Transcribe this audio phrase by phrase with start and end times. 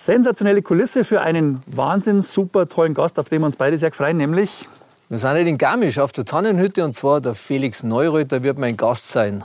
[0.00, 4.16] Sensationelle Kulisse für einen wahnsinn super tollen Gast, auf den wir uns beide sehr freuen,
[4.16, 4.68] nämlich
[5.08, 9.10] wir sind in Garmisch auf der Tannenhütte und zwar der Felix Neureuter wird mein Gast
[9.10, 9.42] sein.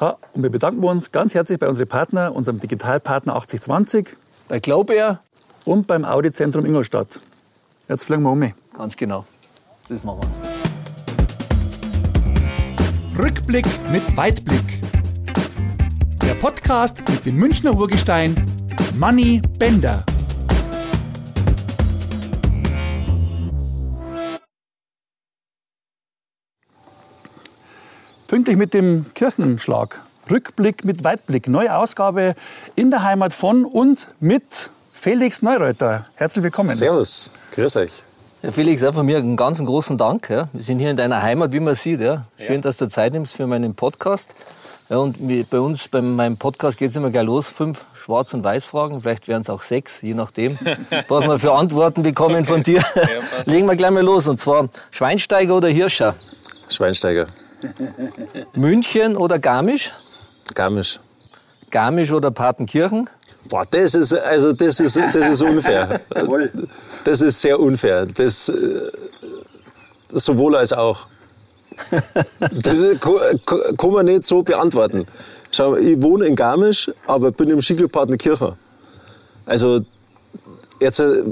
[0.00, 4.16] Ja, und wir bedanken uns ganz herzlich bei unseren Partner, unserem Digitalpartner 8020,
[4.48, 5.20] bei Glaubair
[5.64, 7.20] und beim Audi-Zentrum Ingolstadt.
[7.88, 8.52] Jetzt fliegen wir um.
[8.76, 9.24] Ganz genau.
[9.88, 10.22] Das machen
[13.14, 13.24] wir.
[13.24, 14.82] Rückblick mit Weitblick.
[16.24, 18.61] Der Podcast mit dem Münchner Urgestein
[18.94, 20.04] Manny Bender.
[28.28, 30.00] Pünktlich mit dem Kirchenschlag.
[30.30, 31.48] Rückblick mit Weitblick.
[31.48, 32.34] Neue Ausgabe
[32.76, 36.06] in der Heimat von und mit Felix Neureuter.
[36.14, 36.70] Herzlich willkommen.
[36.70, 38.02] Servus, grüß euch.
[38.42, 40.28] Ja, Felix, auch von mir einen ganz großen Dank.
[40.28, 40.48] Ja.
[40.52, 42.00] Wir sind hier in deiner Heimat, wie man sieht.
[42.00, 42.26] Ja.
[42.38, 42.60] Schön, ja.
[42.60, 44.34] dass du Zeit nimmst für meinen Podcast.
[44.90, 45.16] Ja, und
[45.48, 47.48] bei uns, bei meinem Podcast geht es immer gleich los.
[47.48, 50.58] Fünf Schwarz- und Weiß-Fragen, vielleicht wären es auch sechs, je nachdem,
[51.08, 52.82] was wir für Antworten bekommen von dir.
[53.44, 54.26] Legen wir gleich mal los.
[54.26, 56.16] Und zwar Schweinsteiger oder Hirscher?
[56.68, 57.26] Schweinsteiger.
[58.54, 59.92] München oder Garmisch?
[60.54, 60.98] Garmisch.
[61.70, 63.08] Garmisch oder Partenkirchen?
[63.44, 66.00] Boah, das ist, also das ist, das ist unfair.
[67.04, 68.06] Das ist sehr unfair.
[68.06, 68.90] Das, äh,
[70.10, 71.06] sowohl als auch.
[72.40, 75.06] Das kann man nicht so beantworten.
[75.52, 78.54] Schau, ich wohne in Garmisch, aber bin im Skiclub Partenkirchen.
[79.46, 79.82] Also
[80.82, 81.22] Jetzt, äh,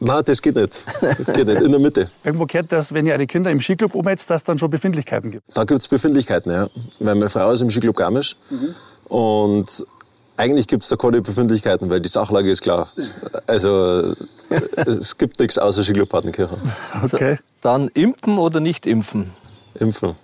[0.00, 0.84] nein, das geht nicht.
[1.32, 1.62] geht nicht.
[1.62, 2.10] In der Mitte.
[2.24, 5.30] Irgendwo gehört dass wenn ihr eure Kinder im Skiclub umhetzt, dass es dann schon Befindlichkeiten
[5.30, 5.56] gibt.
[5.56, 6.66] Da gibt es Befindlichkeiten, ja.
[6.98, 8.36] Weil meine Frau ist im Skiclub Garmisch.
[8.50, 8.74] Mhm.
[9.08, 9.84] Und
[10.36, 12.88] eigentlich gibt es da keine Befindlichkeiten, weil die Sachlage ist klar.
[13.46, 14.14] Also
[14.74, 16.58] es gibt nichts außer Skiclub Partenkirchen.
[17.04, 17.38] Okay.
[17.60, 19.30] Dann impfen oder nicht impfen?
[19.78, 20.14] Impfen.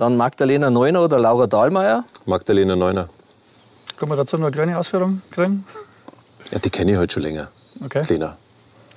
[0.00, 2.04] Dann Magdalena Neuner oder Laura Dahlmeier?
[2.24, 3.10] Magdalena Neuner.
[3.98, 5.66] Können wir dazu noch eine kleine Ausführung kriegen?
[6.50, 7.48] Ja, die kenne ich halt schon länger.
[7.84, 8.00] Okay.
[8.00, 8.38] Kleiner.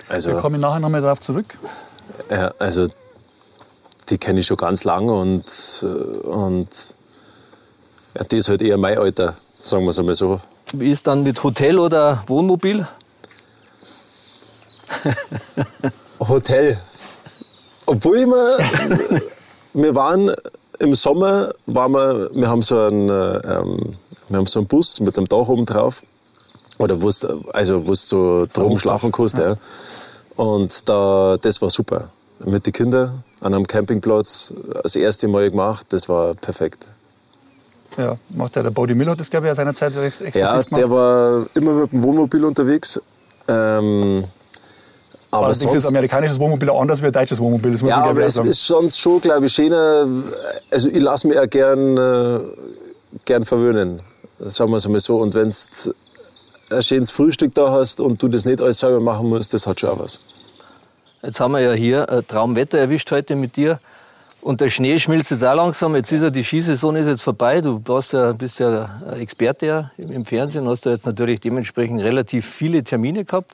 [0.08, 1.58] Also, da komme ich nachher noch mal darauf zurück.
[2.30, 2.88] Ja, also
[4.08, 5.44] die kenne ich schon ganz lange und,
[6.22, 6.68] und
[8.14, 10.40] ja, die ist halt eher mein Alter, sagen wir es einmal so.
[10.72, 12.88] Wie ist dann mit Hotel oder Wohnmobil?
[16.18, 16.80] Hotel.
[17.84, 18.56] Obwohl ich mir,
[19.74, 20.34] wir waren
[20.84, 23.96] im Sommer, waren wir, wir haben so einen, ähm,
[24.28, 26.02] wir haben so einen Bus mit einem Dach oben drauf
[26.78, 27.10] oder wo
[27.52, 29.38] also wo so drum schlafen kannst.
[29.38, 29.56] Ja.
[30.36, 32.08] Und da, das war super.
[32.44, 34.52] Mit den Kindern an einem Campingplatz
[34.82, 36.84] das erste Mal gemacht, das war perfekt.
[37.96, 41.46] Ja, macht der, der Body Miller das, glaube ich, seiner Zeit extra Ja, der war
[41.54, 43.00] immer mit dem Wohnmobil unterwegs.
[43.46, 44.24] Ähm,
[45.34, 47.72] aber Allerdings sonst, ist amerikanisches Wohnmobil auch anders wie ein deutsches Wohnmobil.
[47.72, 48.48] Das muss ja, man aber es sagen.
[48.48, 50.06] ist sonst schon, glaube ich, schöner.
[50.70, 52.40] Also ich lasse mich ja gern, äh,
[53.24, 54.00] gern verwöhnen.
[54.38, 55.16] Sagen wir es mal so.
[55.16, 55.90] Und wenn es
[56.70, 59.80] ein schönes Frühstück da hast und du das nicht alles selber machen musst, das hat
[59.80, 60.20] schon auch was.
[61.22, 63.80] Jetzt haben wir ja hier ein Traumwetter erwischt heute mit dir.
[64.40, 65.96] Und der Schnee schmilzt jetzt auch langsam.
[65.96, 67.62] Jetzt ist ja die Skisaison ist jetzt vorbei.
[67.62, 67.80] Du
[68.12, 73.52] ja, bist ja Experte im Fernsehen, hast du jetzt natürlich dementsprechend relativ viele Termine gehabt.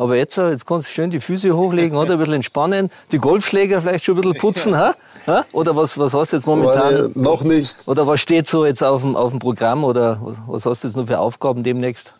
[0.00, 2.14] Aber jetzt, jetzt kannst du schön die Füße hochlegen, oder?
[2.14, 4.94] Ein bisschen entspannen, die Golfschläger vielleicht schon ein bisschen putzen, ha?
[5.26, 5.44] ha?
[5.52, 7.12] Oder was, was hast du jetzt momentan?
[7.16, 7.76] noch nicht.
[7.84, 9.84] Oder was steht so jetzt auf dem, auf dem Programm?
[9.84, 12.14] Oder was, was hast du jetzt noch für Aufgaben demnächst?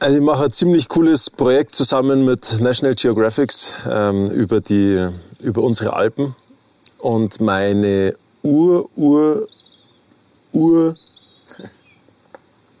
[0.00, 3.52] Also ich mache ein ziemlich cooles Projekt zusammen mit National Geographic
[3.90, 5.08] ähm, über, die,
[5.40, 6.34] über unsere Alpen.
[7.00, 9.46] Und meine Ur, Ur,
[10.54, 10.96] Ur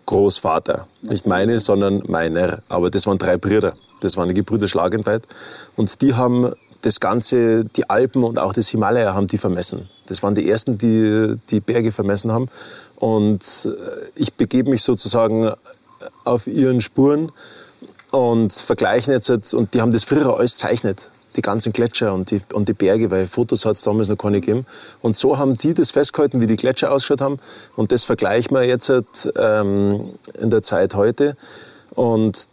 [0.06, 3.74] Großvater, nicht meine, sondern meiner, aber das waren drei Brüder.
[4.02, 5.22] Das waren die Gebrüder Schlagenweit.
[5.76, 6.52] Und die haben
[6.82, 9.88] das Ganze, die Alpen und auch das Himalaya haben die vermessen.
[10.06, 12.48] Das waren die ersten, die die Berge vermessen haben.
[12.96, 13.70] Und äh,
[14.16, 15.52] ich begebe mich sozusagen
[16.24, 17.30] auf ihren Spuren
[18.10, 22.42] und vergleichen jetzt, und die haben das früher alles zeichnet, die ganzen Gletscher und die,
[22.52, 24.66] und die Berge, weil Fotos hat es damals noch keine gegeben.
[25.00, 27.38] Und so haben die das festgehalten, wie die Gletscher ausgeschaut haben.
[27.76, 28.92] Und das vergleichen wir jetzt
[29.36, 31.36] ähm, in der Zeit heute.
[31.94, 32.48] Und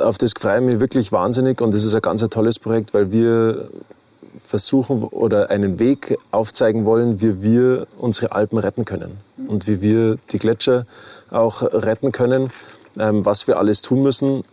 [0.00, 1.60] auf das freue ich mich wirklich wahnsinnig.
[1.60, 3.68] Und das ist ein ganz ein tolles Projekt, weil wir
[4.46, 9.18] versuchen oder einen Weg aufzeigen wollen, wie wir unsere Alpen retten können.
[9.48, 10.86] Und wie wir die Gletscher
[11.30, 12.50] auch retten können
[12.98, 14.44] ähm, was wir alles tun müssen.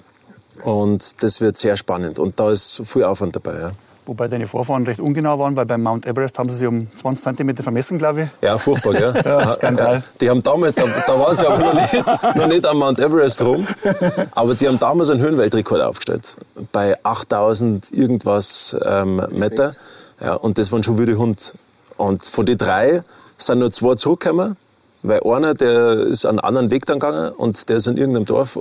[0.63, 2.19] Und das wird sehr spannend.
[2.19, 3.59] Und da ist viel Aufwand dabei.
[3.59, 3.71] Ja.
[4.05, 7.37] Wobei deine Vorfahren recht ungenau waren, weil beim Mount Everest haben sie sich um 20
[7.37, 8.27] cm vermessen, glaube ich.
[8.41, 9.13] Ja, furchtbar, gell?
[9.25, 10.03] ja, Skandal.
[10.19, 13.41] Die haben damals, da, da waren sie auch noch nicht, noch nicht am Mount Everest
[13.41, 13.65] rum,
[14.35, 16.35] aber die haben damals einen Höhenweltrekord aufgestellt.
[16.71, 19.73] Bei 8000 irgendwas ähm, Meter.
[20.21, 21.53] Ja, und das waren schon wieder Hund.
[21.97, 23.03] Und von den drei
[23.37, 24.57] sind nur zwei zurückgekommen
[25.03, 28.57] weil einer, der ist einen anderen Weg dann gegangen und der ist in irgendeinem Dorf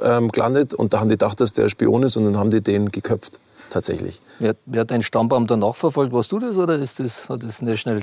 [0.00, 2.60] ähm, gelandet und da haben die gedacht, dass der Spion ist und dann haben die
[2.60, 3.38] den geköpft,
[3.70, 4.20] tatsächlich.
[4.38, 6.12] Wer, wer hat deinen Stammbaum danach verfolgt?
[6.12, 8.02] Warst du das oder ist das, hat das nicht schnell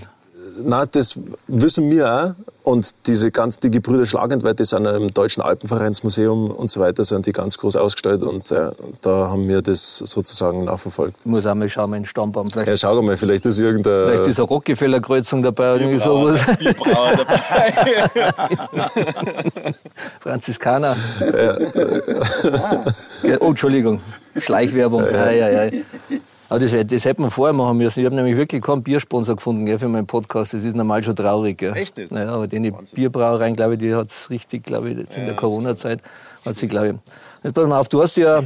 [0.64, 2.32] na, das wissen wir auch.
[2.64, 7.26] Und diese ganz, die Gebrüder Schlagentweit, die sind im Deutschen Alpenvereinsmuseum und so weiter, sind
[7.26, 8.24] die ganz groß ausgestellt.
[8.24, 8.72] Und äh,
[9.02, 11.16] da haben wir das sozusagen nachverfolgt.
[11.22, 12.50] Ich muss auch mal schauen, mein Stammbaum.
[12.50, 14.08] Vielleicht, ja, schau mal, vielleicht ist irgendein...
[14.08, 16.42] Vielleicht ist eine Rockefeller-Kreuzung dabei oder irgendwie sowas.
[16.60, 18.20] Bierbrauer dabei.
[20.20, 20.98] Franziskaner.
[21.22, 21.58] Ja.
[23.40, 24.02] oh, Entschuldigung.
[24.36, 25.06] Schleichwerbung.
[25.10, 25.72] Ja, ja, ja.
[26.50, 28.00] Aber das, das hätte man vorher machen müssen.
[28.00, 30.54] Ich habe nämlich wirklich keinen Biersponsor gefunden gell, für meinen Podcast.
[30.54, 31.58] Das ist normal schon traurig.
[31.58, 31.76] Gell.
[31.76, 32.12] Echt nicht?
[32.12, 35.36] Naja, aber die Bierbrauereien, glaube ich, die hat es richtig, glaube ich, jetzt in der
[35.36, 36.02] Corona-Zeit
[36.46, 36.96] hat sie, glaube ich.
[37.44, 38.44] Jetzt pass mal auf, du hast ja, äh,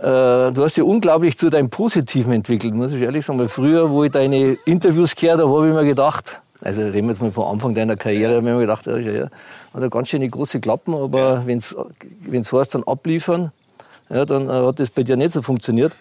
[0.00, 3.38] du hast ja unglaublich zu deinem Positiven entwickelt, muss ich ehrlich sagen.
[3.38, 7.10] Weil früher, wo ich deine Interviews gehört habe, habe ich mir gedacht, also reden wir
[7.10, 9.28] jetzt mal vom Anfang deiner Karriere, habe ich mir gedacht, ja, ja,
[9.74, 11.46] hat er ganz schöne große Klappen, aber ja.
[11.46, 13.52] wenn es heißt, dann abliefern,
[14.08, 15.94] ja, dann äh, hat das bei dir nicht so funktioniert.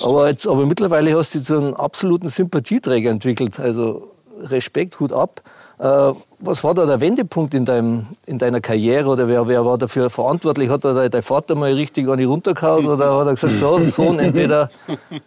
[0.00, 3.58] Aber, jetzt, aber mittlerweile hast du zu einem absoluten Sympathieträger entwickelt.
[3.58, 4.10] Also
[4.42, 5.42] Respekt, Hut ab.
[5.78, 9.78] Äh, was war da der Wendepunkt in, deinem, in deiner Karriere oder wer, wer war
[9.78, 10.68] dafür verantwortlich?
[10.70, 14.18] Hat da dein Vater mal richtig an die runtergehauen oder hat er gesagt, so, Sohn,
[14.18, 14.70] entweder,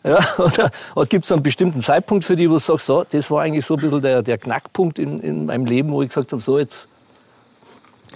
[0.03, 3.31] ja, oder, oder gibt es einen bestimmten Zeitpunkt für dich, wo du sagst, so, das
[3.31, 6.31] war eigentlich so ein bisschen der, der Knackpunkt in, in meinem Leben, wo ich gesagt
[6.33, 6.87] habe, so jetzt.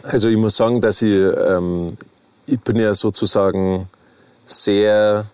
[0.04, 1.98] Also ich muss sagen, dass ich, ähm,
[2.48, 3.88] ich bin ja sozusagen
[4.46, 5.26] sehr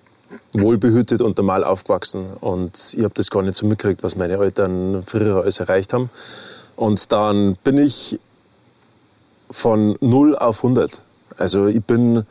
[0.54, 2.26] wohlbehütet und normal aufgewachsen.
[2.40, 6.10] Und ich habe das gar nicht so mitgekriegt, was meine Eltern früher alles erreicht haben.
[6.76, 8.20] Und dann bin ich
[9.50, 11.00] von 0 auf 100.
[11.38, 12.26] Also ich bin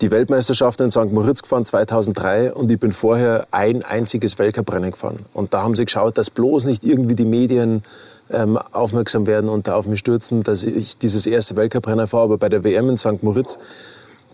[0.00, 1.12] die Weltmeisterschaft in St.
[1.12, 5.20] Moritz gefahren 2003 und ich bin vorher ein einziges Weltcuprennen gefahren.
[5.32, 7.84] Und da haben sie geschaut, dass bloß nicht irgendwie die Medien
[8.30, 12.24] ähm, aufmerksam werden und da auf mich stürzen, dass ich dieses erste Weltcuprennen fahre.
[12.24, 13.22] Aber bei der WM in St.
[13.22, 13.58] Moritz,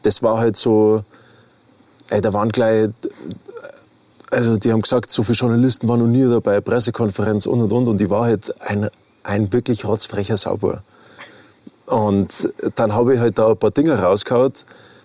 [0.03, 1.03] das war halt so,
[2.11, 2.89] Ey, da waren gleich,
[4.31, 7.89] also die haben gesagt, so viele Journalisten waren noch nie dabei, Pressekonferenz und und und.
[7.89, 8.89] Und die war halt ein,
[9.25, 10.83] ein wirklich rotzfrecher Sauber.
[11.87, 12.29] Und
[12.77, 14.53] dann habe ich halt da ein paar Dinge rausgehauen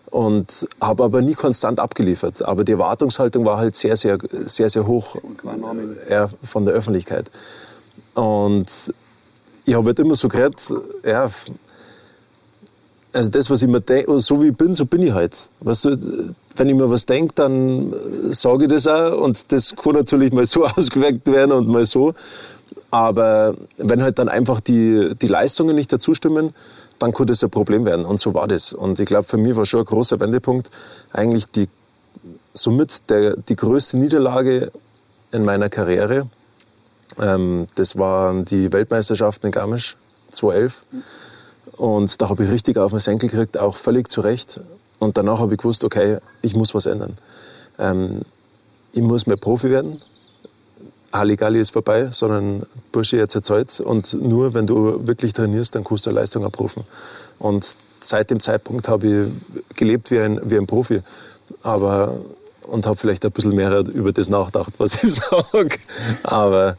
[0.07, 2.41] und habe aber nie konstant abgeliefert.
[2.43, 5.15] Aber die Erwartungshaltung war halt sehr, sehr, sehr, sehr hoch
[6.09, 7.31] ja, von der Öffentlichkeit.
[8.13, 8.67] Und
[9.65, 10.61] ich habe halt immer so geredet,
[11.03, 11.29] ja,
[13.13, 15.35] also das, was ich mir denke, so wie ich bin, so bin ich halt.
[15.61, 17.93] Weißt du, wenn ich mir was denke, dann
[18.31, 19.19] sage ich das auch.
[19.19, 22.13] Und das kann natürlich mal so ausgewirkt werden und mal so.
[22.91, 26.53] Aber wenn halt dann einfach die, die Leistungen nicht dazu stimmen,
[26.99, 28.05] dann kann das ein Problem werden.
[28.05, 28.71] Und so war das.
[28.71, 30.69] Und ich glaube, für mich war schon ein großer Wendepunkt
[31.11, 31.67] eigentlich die,
[32.53, 34.71] somit der, die größte Niederlage
[35.31, 36.27] in meiner Karriere.
[37.19, 39.97] Ähm, das waren die Weltmeisterschaften in Garmisch
[40.31, 40.83] 2011.
[41.77, 44.59] Und da habe ich richtig auf den Senkel gekriegt, auch völlig zu Recht.
[45.03, 47.17] Und danach habe ich gewusst, okay, ich muss was ändern.
[47.77, 48.21] Ähm,
[48.93, 50.01] ich muss mehr Profi werden.
[51.11, 52.63] Halligalli ist vorbei, sondern
[52.93, 53.81] Bursche, jetzt erzählt's.
[53.81, 56.83] Und nur wenn du wirklich trainierst, dann kannst du Leistung abrufen.
[57.37, 61.01] Und seit dem Zeitpunkt habe ich gelebt wie ein, wie ein Profi.
[61.63, 62.17] Aber,
[62.63, 65.79] und habe vielleicht ein bisschen mehr über das nachgedacht, was ich sage.
[66.23, 66.77] Aber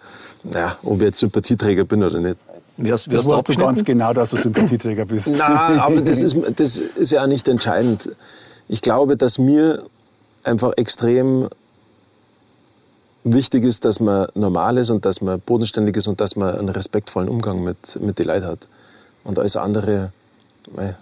[0.50, 2.38] ja, ob ich jetzt Sympathieträger bin oder nicht.
[2.76, 5.28] Wie hast, wie das weißt du ganz genau, dass du Sympathieträger bist.
[5.36, 8.10] Nein, aber das ist, das ist ja auch nicht entscheidend.
[8.68, 9.82] Ich glaube, dass mir
[10.42, 11.48] einfach extrem
[13.24, 16.68] wichtig ist, dass man normal ist und dass man bodenständig ist und dass man einen
[16.68, 18.68] respektvollen Umgang mit, mit den Leuten hat.
[19.24, 20.12] Und alles andere
[20.74, 20.94] mei,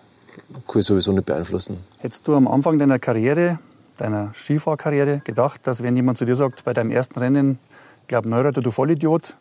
[0.69, 1.79] kann ich sowieso nicht beeinflussen.
[1.99, 3.59] Hättest du am Anfang deiner Karriere,
[3.99, 7.59] deiner Skifahrkarriere, gedacht, dass wenn jemand zu dir sagt, bei deinem ersten Rennen,
[8.03, 9.35] ich glaube, Neureiter, du Vollidiot,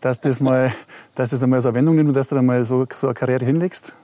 [0.00, 0.72] dass das mal,
[1.14, 3.14] dass das einmal so eine Wendung nimmt und dass du dann mal so, so eine
[3.14, 3.94] Karriere hinlegst?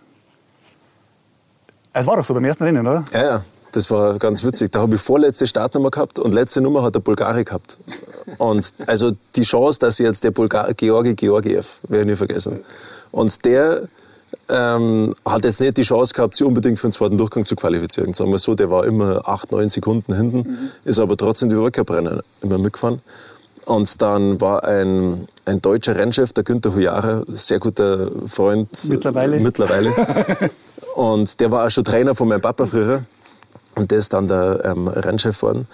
[1.92, 3.04] Es war doch so beim ersten Rennen, oder?
[3.12, 3.44] Ja, ja.
[3.72, 4.72] Das war ganz witzig.
[4.72, 7.76] Da habe ich vorletzte Startnummer gehabt und letzte Nummer hat der Bulgari gehabt.
[8.38, 12.60] Und also die Chance, dass jetzt der Bulgar Georgi Georgiev, werde ich nie vergessen.
[13.10, 13.82] Und der
[14.48, 18.12] ähm, hat jetzt nicht die Chance gehabt, sich unbedingt für den zweiten Durchgang zu qualifizieren.
[18.14, 20.70] Sagen wir so, der war immer acht, neun Sekunden hinten, mhm.
[20.84, 23.00] ist aber trotzdem die Weltcuprennen immer mitgefahren.
[23.68, 28.70] Und dann war ein, ein deutscher Rennchef, der Günther Hujara, sehr guter Freund.
[28.88, 29.40] Mittlerweile.
[29.40, 29.92] Mittlerweile.
[30.96, 33.04] und der war auch schon Trainer von meinem Papa früher.
[33.74, 35.68] Und der ist dann der ähm, Rennchef geworden.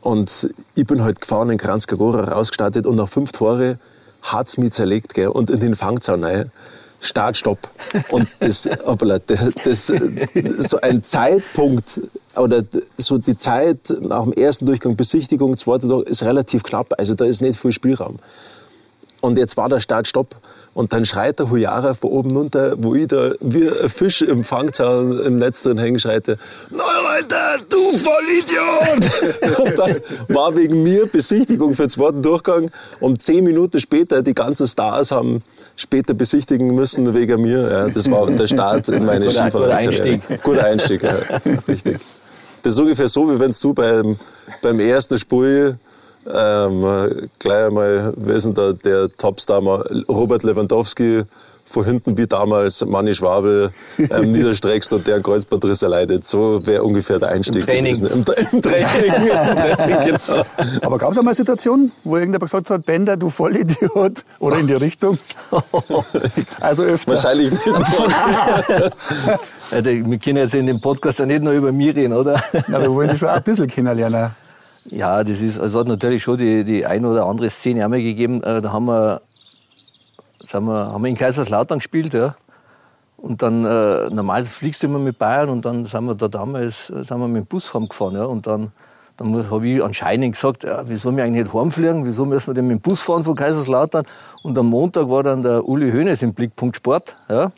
[0.00, 3.78] Und ich bin halt gefahren in Kranzkagora rausgestartet und nach fünf Tore
[4.22, 5.12] hat es mich zerlegt.
[5.12, 5.28] Gell?
[5.28, 6.50] Und in den Fangzaun rein.
[7.02, 7.58] Start, Stopp.
[8.08, 9.92] Und das, hoppala, das,
[10.58, 12.00] so ein Zeitpunkt
[12.36, 12.62] oder
[12.96, 16.94] so die Zeit nach dem ersten Durchgang, Besichtigung, zweiter Durchgang, ist relativ knapp.
[16.98, 18.18] Also da ist nicht viel Spielraum.
[19.20, 20.36] Und jetzt war der Start, Stopp.
[20.74, 24.42] Und dann schreit der Hujara von oben runter, wo ich da wie ein Fisch im
[24.42, 26.36] Fangzaun im Netz drin hängen, schreit er,
[26.70, 29.58] Neureiter, du Vollidiot!
[29.60, 29.96] und dann
[30.28, 32.70] war wegen mir Besichtigung für den zweiten Durchgang.
[32.98, 35.42] Um zehn Minuten später, die ganzen Stars haben
[35.76, 37.70] später besichtigen müssen wegen mir.
[37.70, 40.02] Ja, das war der Start in meine Guter- guter Skifahrerkarriere.
[40.02, 40.42] Einstieg.
[40.42, 41.14] Guter Einstieg, ja.
[41.68, 41.98] Richtig.
[42.64, 44.16] Das ist ungefähr so, wie wenn du beim,
[44.62, 45.78] beim ersten Spiel
[46.26, 51.24] ähm, gleich einmal, wer ist denn da der Topstar, mal Robert Lewandowski
[51.66, 56.26] von hinten wie damals Manni Schwabel ähm, niederstreckst und der Kreuzbandriss erleidet.
[56.26, 57.94] So wäre ungefähr der Einstieg Im Training.
[57.94, 58.06] gewesen.
[58.06, 58.18] Im,
[58.52, 58.88] im Training.
[58.92, 60.44] Im Training genau.
[60.82, 64.24] Aber gab es einmal Situationen, wo irgendjemand gesagt hat, Bender, du Vollidiot?
[64.38, 65.18] Oder in die Richtung?
[66.60, 67.12] Also öfter.
[67.12, 67.62] Wahrscheinlich nicht.
[69.70, 72.40] Also, wir können jetzt in dem Podcast ja nicht nur über mich reden, oder?
[72.68, 74.30] Na, wir wollen dich schon auch ein bisschen kennenlernen.
[74.90, 78.42] Ja, das ist, also hat natürlich schon die, die ein oder andere Szene einmal gegeben.
[78.42, 79.22] Äh, Da haben wir,
[80.46, 82.34] sind wir, haben wir in Kaiserslautern gespielt, ja.
[83.16, 86.90] Und dann, äh, normal fliegst du immer mit Bayern und dann sind wir da damals,
[86.90, 88.24] äh, sind wir mit dem Bus heimgefahren, ja.
[88.24, 88.72] Und dann,
[89.16, 92.66] dann habe ich anscheinend gesagt, ja, wieso wir eigentlich nicht heimfliegen, wieso müssen wir denn
[92.66, 94.04] mit dem Bus fahren von Kaiserslautern?
[94.42, 97.50] Und am Montag war dann der Uli Hoeneß im Blickpunkt Sport, ja.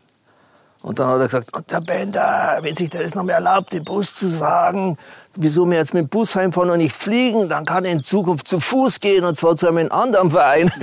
[0.82, 3.82] Und dann hat er gesagt, und der Bender, wenn sich das noch mehr erlaubt, den
[3.82, 4.96] Bus zu sagen,
[5.34, 8.46] wieso wir jetzt mit dem Bus heimfahren und nicht fliegen, dann kann er in Zukunft
[8.46, 10.70] zu Fuß gehen und zwar zu einem anderen Verein.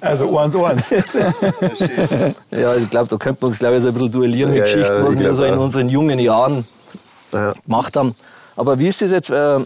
[0.00, 0.90] Also eins, eins.
[2.50, 4.66] ja, ich glaube, da könnte man uns, glaube ich, so ein bisschen duellieren mit Ja,
[4.66, 6.66] ja, Geschichten, was ich wir so in unseren jungen Jahren
[7.32, 7.52] Ja.
[7.64, 8.14] gemacht haben.
[8.56, 9.60] Aber wie ist das jetzt, äh,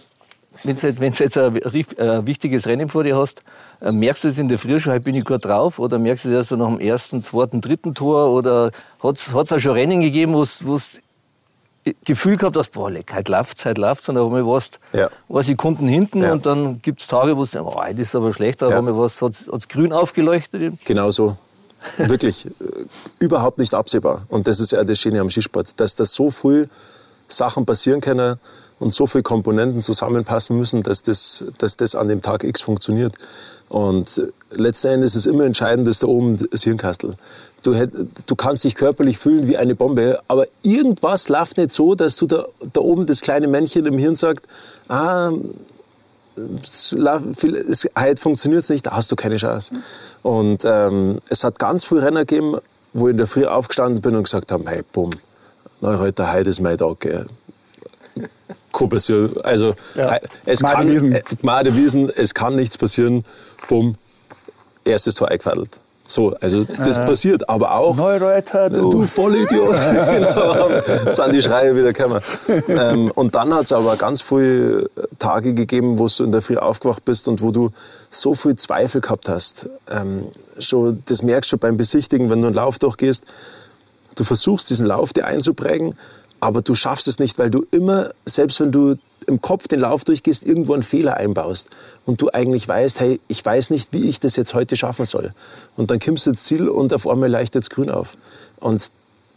[0.65, 3.43] wenn du jetzt, ein ri- äh, wichtiges Rennen vor dir hast,
[3.81, 6.25] äh, merkst du es in der Früh schon, heute bin ich gut drauf, oder merkst
[6.25, 8.71] du es erst so nach dem ersten, zweiten, dritten Tor, oder
[9.03, 10.79] hat es auch schon Rennen gegeben, wo du
[12.05, 15.09] Gefühl gehabt hast, boah, leck, heute läuft's, heute läuft's, und auf einmal warst Ja.
[15.29, 16.33] war Sekunden hinten Ja.
[16.33, 18.79] und dann gibt's Tage, wo du denkst, oh, heute ist aber schlecht, aber Ja.
[18.79, 20.75] einmal war's, hat's, hat's grün aufgeleuchtet.
[20.85, 21.37] Genau so.
[21.99, 22.47] Wirklich.
[22.47, 22.51] äh,
[23.21, 24.23] überhaupt nicht absehbar.
[24.29, 26.69] Und das ist ja das Schöne am Skisport, dass da so viel
[27.29, 28.41] Sachen passieren können
[28.79, 33.15] und so viele Komponenten zusammenpassen müssen, dass das, dass das an dem Tag X funktioniert.
[33.69, 37.15] Und äh, letzten Endes ist immer entscheidend, dass da oben das Hirnkastel.
[37.63, 37.93] Du, hätt-
[38.27, 42.27] du kannst dich körperlich fühlen wie eine Bombe, aber irgendwas läuft nicht so, dass du
[42.27, 44.47] da, da oben das kleine Männchen im Hirn sagt,
[44.89, 45.33] ah,
[46.63, 49.75] es, es, heute funktioniert es nicht, da hast du keine Chance.
[50.23, 52.59] Und ähm, es hat ganz viele Renner gegeben,
[52.93, 55.11] wo ich in der Früh aufgestanden bin und gesagt habe, hey, bumm,
[55.81, 57.27] heute ist mein Tag.
[58.89, 59.31] Passieren.
[59.43, 60.17] Also, Ja.
[60.17, 61.13] äh, es kann, Wiesen.
[61.13, 61.23] äh,
[61.75, 63.25] Wiesen, es kann nichts passieren,
[63.69, 63.95] bumm,
[64.85, 65.71] erstes Tor eingefädelt.
[66.09, 68.91] So, also das passiert, aber auch Neureuter, du.
[68.91, 69.75] du Vollidiot.
[69.91, 70.69] genau,
[71.11, 72.21] sind die Schreie wieder gekommen.
[72.69, 76.59] ähm, und dann hat es aber ganz viele Tage gegeben, wo du in der Früh
[76.59, 77.71] aufgewacht bist und wo du
[78.11, 79.69] so viel Zweifel gehabt hast.
[79.91, 80.27] Ähm,
[80.61, 83.25] schon, das merkst du beim Besichtigen, wenn du einen Lauf durchgehst.
[84.15, 85.97] Du versuchst, diesen Lauf dir einzuprägen,
[86.41, 90.05] aber du schaffst es nicht, weil du immer, selbst wenn du im Kopf den Lauf
[90.05, 91.71] durchgehst, irgendwo einen Fehler einbaust
[92.05, 95.33] und du eigentlich weißt, hey, ich weiß nicht, wie ich das jetzt heute schaffen soll.
[95.77, 98.17] Und dann kommst du ins Ziel und auf einmal leuchtet es grün auf.
[98.61, 98.91] Und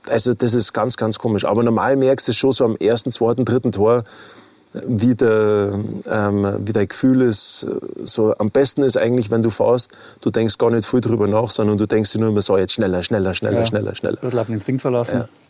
[0.08, 1.46] also das ist ganz, ganz komisch.
[1.46, 4.04] Aber normal merkst du schon so am ersten, zweiten, dritten Tor,
[4.74, 7.66] wie, der, ähm, wie dein Gefühl ist.
[8.04, 9.92] So, am besten ist eigentlich, wenn du fährst,
[10.22, 12.74] du denkst gar nicht viel drüber nach, sondern du denkst dir nur immer so, jetzt
[12.74, 13.66] schneller, schneller, schneller, Ja.
[13.66, 14.18] schneller, schneller.
[14.22, 15.24] Das auf den Instinkt verlassen.
[15.24, 15.49] Ich,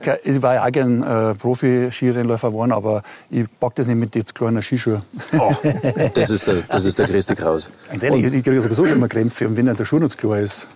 [0.00, 4.14] kann- ich war ja auch gern äh, Profi-Skirennläufer geworden, aber ich pack das nicht mit
[4.14, 5.02] jetzt kleinen Skischuhen.
[5.38, 5.52] Oh,
[6.14, 7.70] das, ist der, das ist der größte Kraus.
[7.90, 10.68] Ganz ehrlich, ich kriege sowieso immer Krämpfe, und wenn dann der Schuh noch klar ist.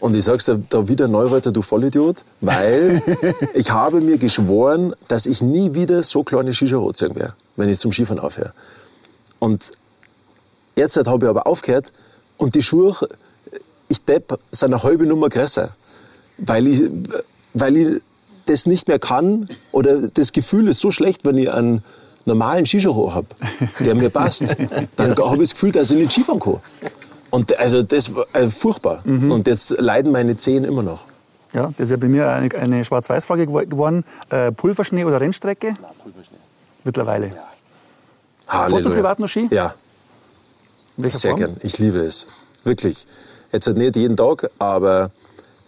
[0.00, 3.00] Und ich sag's dir da wieder Neureuter, du Vollidiot, weil
[3.54, 7.78] ich habe mir geschworen, dass ich nie wieder so kleine Skischuhe anziehen werde, wenn ich
[7.78, 8.52] zum Skifahren aufhöre.
[9.38, 9.70] Und
[10.76, 11.92] jetzt habe ich aber aufgehört
[12.36, 12.94] und die Schuhe,
[13.88, 15.70] ich depp, sind eine halbe Nummer größer,
[16.38, 16.82] weil ich,
[17.54, 18.02] weil ich
[18.46, 21.82] das nicht mehr kann oder das Gefühl ist so schlecht, wenn ich einen
[22.26, 23.26] normalen Skischuh habe,
[23.80, 24.54] der mir passt,
[24.96, 26.60] dann habe ich das Gefühl, dass ich nicht Skifahren kann.
[27.30, 29.02] Und also das war äh, furchtbar.
[29.04, 31.04] Und jetzt leiden meine Zehen immer noch.
[31.52, 34.04] Ja, das wäre bei mir eine, eine Schwarz-Weiß-Frage gewo- geworden.
[34.28, 35.68] Äh, Pulverschnee oder Rennstrecke?
[35.68, 36.36] Nein, Pulverschnee.
[36.84, 37.32] Mittlerweile.
[38.48, 38.90] Halleluja.
[38.90, 39.48] privat noch Ski?
[39.50, 39.74] Ja,
[40.96, 41.40] welcher sehr Form?
[41.40, 41.56] gern.
[41.62, 42.28] Ich liebe es.
[42.62, 43.06] Wirklich.
[43.52, 45.10] Jetzt nicht jeden Tag, aber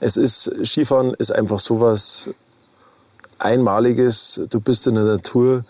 [0.00, 2.34] es ist, Skifahren ist einfach sowas
[3.38, 4.40] Einmaliges.
[4.50, 5.62] Du bist in der Natur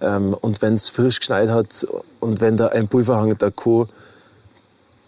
[0.00, 1.86] ähm, und wenn es frisch geschneit hat
[2.20, 3.88] und wenn da ein Pulverhang da kann,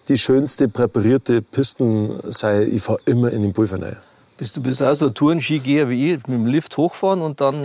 [0.09, 3.97] die schönste präparierte Pisten sei, ich fahre immer in den Pulver rein.
[4.39, 7.63] Bist du bist ein Tourenskigeher wie ich, mit dem Lift hochfahren und dann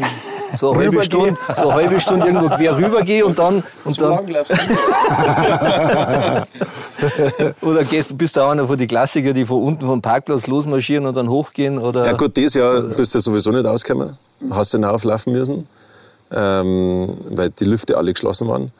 [0.57, 3.63] so eine halbe Stunde, so eine halbe Stunde irgendwo quer rübergehe und dann.
[3.83, 4.23] Und So dann
[7.61, 11.05] oder gehst, bist du auch einer von den Klassiker, die von unten vom Parkplatz losmarschieren
[11.05, 11.79] und dann hochgehen?
[11.79, 12.05] Oder?
[12.05, 14.17] Ja gut, dieses Jahr bist du sowieso nicht ausgekommen.
[14.51, 15.67] Hast du auflaufen müssen,
[16.31, 18.71] ähm, weil die Lüfte alle geschlossen waren.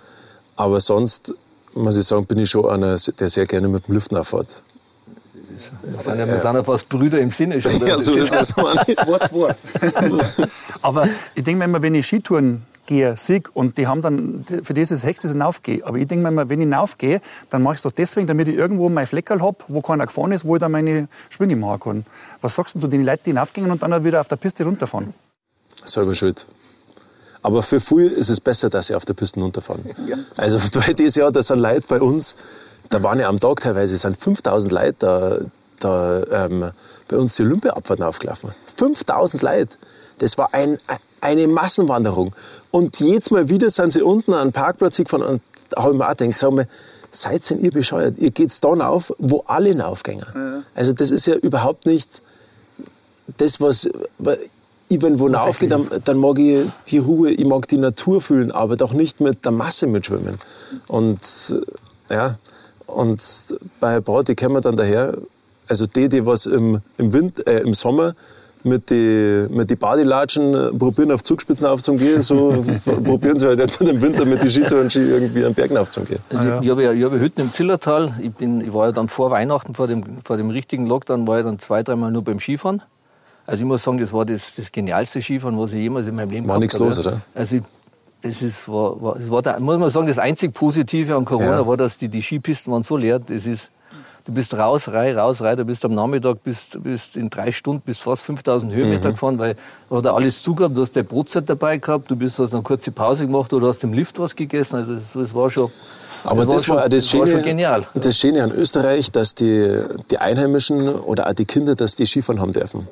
[0.56, 1.34] Aber sonst,
[1.74, 4.48] muss ich sagen, bin ich schon einer, der sehr gerne mit dem Lüften auffährt.
[5.53, 7.75] Wir sind ja, wir sind ja fast Brüder im Sinne schon.
[7.75, 7.88] oder?
[7.88, 8.48] Ja, so ist es.
[8.50, 9.55] Zwei.
[10.81, 14.74] Aber ich denke mir immer, wenn ich Skitouren gehe, sieg und die haben dann, für
[14.74, 15.86] das ist das Höchste, dass ich hinaufgehe.
[15.86, 18.48] Aber ich denke mir immer, wenn ich hinaufgehe, dann mache ich es doch deswegen, damit
[18.48, 21.79] ich irgendwo mein Fleckerl habe, wo keiner gefahren ist, wo ich dann meine Schwünge machen
[21.79, 22.05] kann.
[22.41, 25.13] Was sagst du zu den Leuten, die hinaufgehen und dann wieder auf der Piste runterfahren?
[25.86, 26.48] Selber schuld.
[27.41, 29.83] Aber für viele ist es besser, dass sie auf der Piste runterfahren.
[30.38, 32.36] Also weil dieses Jahr, da sind Leute bei uns,
[32.93, 35.38] da waren ja am Tag teilweise sind 5000 Leute da,
[35.79, 36.71] da ähm,
[37.07, 38.51] bei uns die Olympiaabfahrten aufgelaufen.
[38.77, 39.75] 5000 Leute.
[40.19, 40.77] Das war ein,
[41.19, 42.35] eine Massenwanderung.
[42.69, 45.97] Und jedes Mal wieder sind sie unten an den Parkplatz gefahren und da habe ich
[45.97, 46.67] mir auch gedacht, sag mal,
[47.12, 48.19] seid denn ihr bescheuert?
[48.19, 50.23] Ihr geht dann auf, wo alle raufgehen.
[50.75, 52.21] Also das ist ja überhaupt nicht
[53.38, 53.89] das, was
[54.89, 58.51] ich, wenn wo aufgeht, dann, dann mag ich die Ruhe, ich mag die Natur fühlen,
[58.51, 60.39] aber doch nicht mit der Masse mitschwimmen.
[60.88, 61.19] Und
[62.09, 62.38] ja,
[62.87, 63.21] und
[63.79, 65.17] bei Brat, die kommen dann daher,
[65.67, 68.13] also die, die was im, im, Wind, äh, im Sommer
[68.63, 72.63] mit die, mit die Badelatschen äh, probieren auf Zugspitzen aufzugehen, so
[73.03, 76.19] probieren sie halt jetzt im Winter mit die Skitouren Ski irgendwie an Bergen aufzugehen.
[76.29, 78.13] Also ich, ich habe ja, ich habe ja Hütten im Zillertal.
[78.21, 81.39] Ich, bin, ich war ja dann vor Weihnachten, vor dem, vor dem richtigen Lockdown, war
[81.39, 82.81] ich dann zwei, dreimal nur beim Skifahren.
[83.45, 86.29] Also ich muss sagen, das war das, das genialste Skifahren, was ich jemals in meinem
[86.29, 87.11] Leben War gehabt nichts habe, los, ja.
[87.11, 87.21] oder?
[87.35, 87.63] Also ich,
[88.24, 91.60] das ist, war, war, das war der, muss man sagen, das einzig Positive an Corona
[91.60, 91.68] Ja.
[91.68, 93.20] war, dass die, die Skipisten waren so leer.
[93.20, 93.70] Das ist,
[94.25, 95.56] du bist raus, rei, raus, rei.
[95.56, 99.13] Du bist am Nachmittag, bist, bist in drei Stunden bist fast 5000 Höhenmeter Mhm.
[99.13, 99.56] gefahren, weil
[99.89, 100.75] da hat er alles zugehabt.
[100.75, 103.84] Du hast deine Brotzeit dabei gehabt, du bist hast eine kurze Pause gemacht oder hast
[103.84, 104.77] im Lift was gegessen.
[104.77, 105.70] Also das, das war schon,
[106.24, 107.84] Aber das, schon, war, das, war Schöne, schon genial.
[107.94, 109.77] das Schöne an Österreich, dass die,
[110.10, 112.88] die Einheimischen oder auch die Kinder, dass die Skifahren haben dürfen.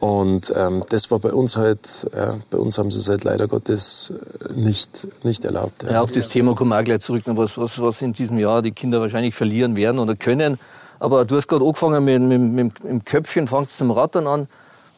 [0.00, 1.80] Und ähm, das war bei uns halt,
[2.14, 4.12] ja, bei uns haben sie es halt leider Gottes
[4.54, 5.82] nicht, nicht erlaubt.
[5.82, 5.92] Ja.
[5.92, 8.38] Ja, auf das Thema kommen wir auch gleich zurück, noch was, was, was in diesem
[8.38, 10.58] Jahr die Kinder wahrscheinlich verlieren werden oder können.
[11.00, 14.48] Aber du hast gerade angefangen mit, mit, mit, mit dem Köpfchen, fangst zum Rattern an.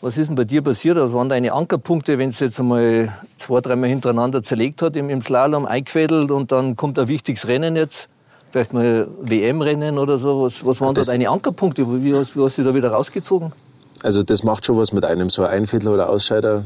[0.03, 0.99] Was ist denn bei dir passiert?
[0.99, 3.09] Was waren deine Ankerpunkte, wenn es jetzt einmal
[3.39, 7.77] zwei, dreimal hintereinander zerlegt hat im, im Slalom, eingefädelt und dann kommt ein wichtiges Rennen
[7.77, 8.09] jetzt?
[8.53, 10.43] Vielleicht mal WM-Rennen oder so.
[10.43, 11.85] Was, was waren Das- da deine Ankerpunkte?
[12.05, 13.53] Wie hast, wie hast du da wieder rausgezogen?
[14.07, 16.63] Also das macht schon was mit einem, so ein Einviertel oder Ausscheider.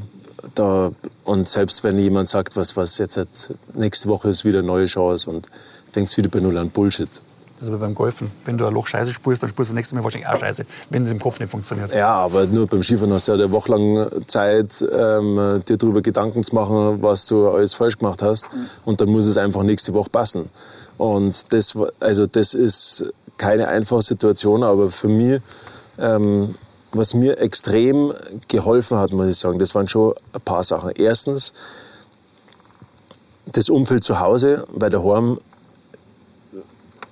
[0.54, 0.90] Da,
[1.24, 3.30] und selbst wenn jemand sagt, was, was jetzt halt,
[3.72, 5.46] nächste Woche ist wieder eine neue Chance und
[5.90, 7.08] fängst wieder bei Null an, Bullshit.
[7.58, 8.30] Das ist wie beim Golfen.
[8.44, 10.66] Wenn du ein Loch scheiße spielst, dann spielst du das nächste Mal wahrscheinlich auch scheiße,
[10.90, 11.94] wenn es im Kopf nicht funktioniert.
[11.94, 16.02] Ja, aber nur beim Skifahren hast du ja eine Woche lang Zeit, ähm, dir darüber
[16.02, 18.50] Gedanken zu machen, was du alles falsch gemacht hast.
[18.84, 20.50] Und dann muss es einfach nächste Woche passen.
[20.98, 23.06] Und das, also das ist
[23.38, 25.40] keine einfache Situation, aber für mich,
[25.98, 26.54] ähm,
[26.92, 28.12] was mir extrem
[28.48, 30.90] geholfen hat, muss ich sagen, das waren schon ein paar Sachen.
[30.90, 31.52] Erstens,
[33.46, 35.38] das Umfeld zu Hause, weil daheim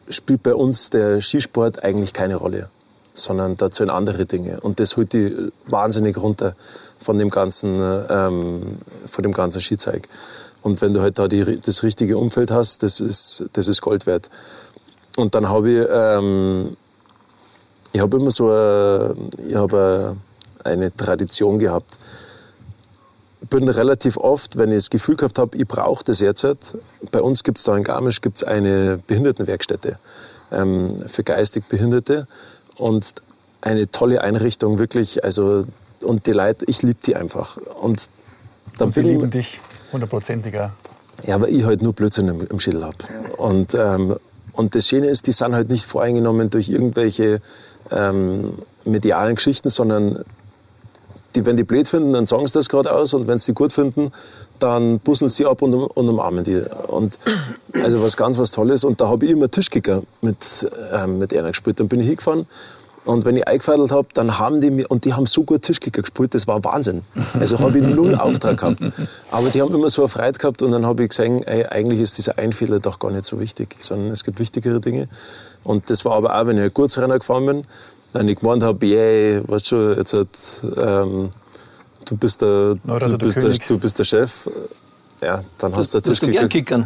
[0.09, 2.69] spielt bei uns der Skisport eigentlich keine Rolle,
[3.13, 4.61] sondern da zählen andere Dinge.
[4.61, 6.55] Und das holt die wahnsinnig runter
[6.99, 10.09] von dem ganzen, ähm, von dem ganzen Skizeug.
[10.63, 14.07] Und wenn du halt da die, das richtige Umfeld hast, das ist, das ist Gold
[14.07, 14.29] wert.
[15.17, 16.77] Und dann habe ich, ähm,
[17.93, 19.15] ich habe immer so eine,
[19.49, 20.17] ich habe
[20.65, 21.97] eine Tradition gehabt.
[23.41, 26.47] Ich bin relativ oft, wenn ich das Gefühl gehabt habe, ich brauche das jetzt.
[27.13, 29.99] Bei uns gibt es da in Garmisch gibt's eine Behindertenwerkstätte
[30.51, 32.27] ähm, für geistig Behinderte
[32.77, 33.15] und
[33.61, 35.25] eine tolle Einrichtung, wirklich.
[35.25, 35.65] Also,
[36.03, 37.57] und die Leute, ich liebe die einfach.
[37.81, 38.09] Und
[38.79, 39.61] dann Und ich- lieben dich
[39.93, 40.73] hundertprozentiger.
[41.25, 42.99] ja, aber ich halt nur Blödsinn im, im Schädel habe.
[43.37, 44.17] Und, ähm,
[44.53, 47.41] und das Schöne ist, die sind halt nicht voreingenommen durch irgendwelche
[47.91, 50.25] ähm, medialen Geschichten, sondern
[51.35, 53.73] die, wenn die blöd finden, dann sagen sie das gerade aus und wenn sie gut
[53.73, 54.13] finden,
[54.59, 56.63] dann busseln sie ab und, und umarmen die.
[56.89, 57.19] Und
[57.83, 58.85] also was ganz was Tolles.
[58.85, 61.81] Und da habe ich immer Tischkicker mit, ähm, mit einer gespielt.
[61.81, 62.47] Dann bin ich hingefahren
[63.09, 66.03] und wenn ich eingefädelt habe, dann haben die mir, und die haben so gut Tischkicker
[66.03, 67.03] gespielt, das war Wahnsinn.
[67.41, 68.81] Also habe ich null Auftrag gehabt.
[69.31, 72.01] Aber die haben immer so eine Freude gehabt und dann habe ich gesehen, ey, eigentlich
[72.01, 75.09] ist dieser Einfehler doch gar nicht so wichtig, sondern es gibt wichtigere Dinge.
[75.65, 77.65] Und das war aber auch, wenn ich ein Kurzrenner gefahren bin,
[78.13, 80.29] wenn ich gemeint habe, yay, weißt du schon, jetzt hat,
[80.77, 81.31] ähm,
[82.05, 84.51] du bist der, Neuer du bist der, du bist der Chef,
[85.23, 86.77] ja, dann hast du Tischkicker.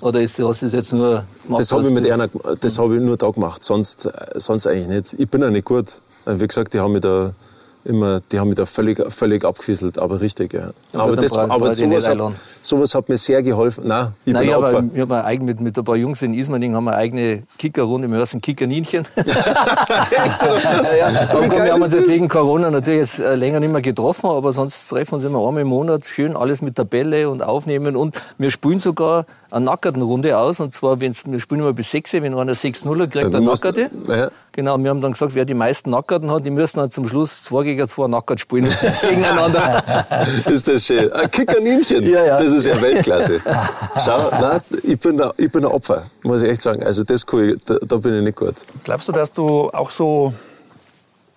[0.00, 2.28] Oder ist, hast du das jetzt nur gemacht, Das habe ich mit einer,
[2.60, 5.14] das habe ich nur da gemacht, sonst, sonst eigentlich nicht.
[5.18, 5.86] Ich bin ja nicht gut.
[6.26, 7.32] Wie gesagt, die haben mich da
[7.84, 10.70] immer, die haben mich da völlig, völlig abgefisselt, aber richtig, ja.
[10.92, 12.18] Aber, dann das, brauchen aber sowas, hat,
[12.62, 13.86] sowas hat mir sehr geholfen.
[13.86, 15.02] Nein, ich Nein, bin ein Opfer.
[15.02, 18.20] aber eigene, mit, mit ein paar Jungs in Ismaning haben wir eine eigene Kickerrunde, wir
[18.20, 19.06] heißen Kickerninchen.
[19.16, 19.24] ja,
[20.96, 21.28] ja.
[21.30, 24.88] Aber wir haben uns wegen Corona natürlich jetzt äh, länger nicht mehr getroffen, aber sonst
[24.88, 28.50] treffen wir uns immer einmal im Monat, schön alles mit Tabelle und aufnehmen und wir
[28.50, 32.34] spielen sogar eine nackerten Runde aus und zwar, wenn's, wir spielen immer bis 6, wenn
[32.38, 33.90] einer 6-0 kriegt, eine musst- Nackerte.
[34.08, 34.30] ja.
[34.52, 37.44] Genau, wir haben dann gesagt, wer die meisten Nackerten hat, die müssen dann zum Schluss
[37.44, 38.68] 2 gegen 2 Nackert spielen
[39.02, 39.82] gegeneinander.
[40.46, 41.12] Ist das schön.
[41.12, 42.38] Ein Kickerninchen, Ja, ja.
[42.38, 43.40] das ist ja Weltklasse.
[44.04, 46.82] Schau, nein, ich bin, ein, ich bin ein Opfer, muss ich echt sagen.
[46.82, 48.54] Also das ich, da, da bin ich nicht gut.
[48.84, 50.32] Glaubst du, dass du auch so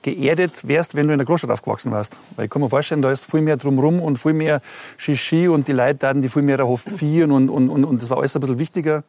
[0.03, 2.17] geerdet wärst, wenn du in der Großstadt aufgewachsen warst?
[2.35, 4.61] Weil ich kann mir vorstellen, da ist viel mehr drumherum und viel mehr
[4.97, 8.17] Shishi und die Leute taten die viel mehr hofieren und, und, und, und das war
[8.17, 9.03] alles ein bisschen wichtiger.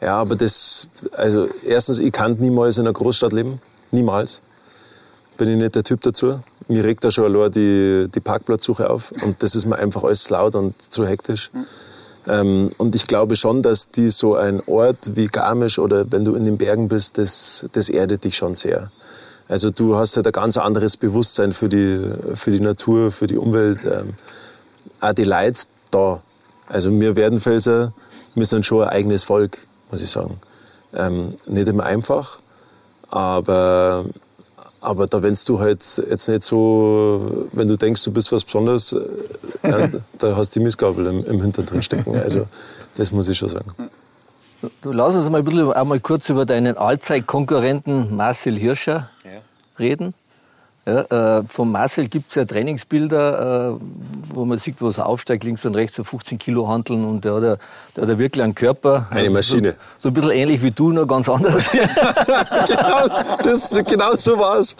[0.00, 3.60] Ja, aber das, also erstens, ich kann niemals in einer Großstadt leben.
[3.92, 4.42] Niemals.
[5.36, 6.40] Bin ich nicht der Typ dazu.
[6.68, 9.12] Mir regt da schon allein die, die Parkplatzsuche auf.
[9.24, 11.50] Und das ist mir einfach alles laut und zu hektisch.
[12.26, 16.34] Ähm, und ich glaube schon, dass die so ein Ort wie Garmisch oder wenn du
[16.34, 18.90] in den Bergen bist, das, das erdet dich schon sehr.
[19.52, 23.36] Also du hast halt ein ganz anderes Bewusstsein für die, für die Natur, für die
[23.36, 23.80] Umwelt.
[23.84, 24.14] Ähm,
[24.98, 26.22] auch die Leute da.
[26.68, 27.92] Also wir Werdenfelser,
[28.34, 29.58] wir sind schon ein eigenes Volk,
[29.90, 30.40] muss ich sagen.
[30.94, 32.38] Ähm, nicht immer einfach,
[33.10, 34.06] aber,
[34.80, 38.94] aber da wenn du halt jetzt nicht so, wenn du denkst, du bist was Besonderes,
[38.94, 39.88] äh,
[40.18, 42.16] da hast du die Missgabel im, im Hintern drin stecken.
[42.16, 42.46] Also
[42.96, 43.70] das muss ich schon sagen.
[44.80, 49.10] Du lass uns mal ein bisschen einmal kurz über deinen Allzeitkonkurrenten Marcel Hirscher
[49.78, 50.14] reden.
[50.84, 53.84] Ja, äh, von Marcel gibt es ja Trainingsbilder, äh,
[54.34, 57.34] wo man sieht, wo er aufsteigt, links und rechts so 15 Kilo handeln und der
[57.34, 57.56] hat, ja,
[57.94, 59.06] der hat ja wirklich einen Körper.
[59.10, 59.72] Eine Maschine.
[59.72, 61.70] So, so ein bisschen ähnlich wie du, nur ganz anders.
[62.66, 63.08] genau,
[63.44, 64.76] das, genau so war es.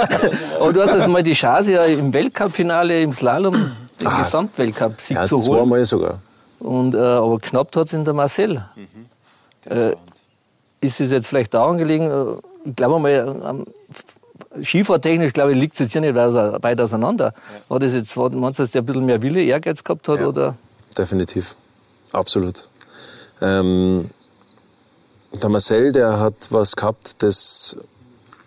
[0.60, 5.38] Aber du hattest mal die Chance ja im Weltcup-Finale im Slalom den Gesamtweltcup-Sieg Ja, zu
[5.38, 5.58] holen.
[5.62, 6.20] zweimal sogar.
[6.60, 8.64] Und, äh, aber knappt hat es in der Marcel.
[9.64, 9.96] Äh,
[10.80, 13.66] ist es jetzt vielleicht daran gelegen, äh, ich glaube mal, am
[14.62, 17.32] Skifahrtechnisch, glaube ich, liegt es jetzt hier nicht weit auseinander.
[17.68, 20.20] War das jetzt, war, meinst du, dass der ein bisschen mehr Wille, Ehrgeiz gehabt hat?
[20.20, 20.56] Oder?
[20.96, 21.54] Definitiv.
[22.12, 22.68] Absolut.
[23.40, 24.10] Ähm,
[25.32, 27.76] der Marcel, der hat was gehabt, das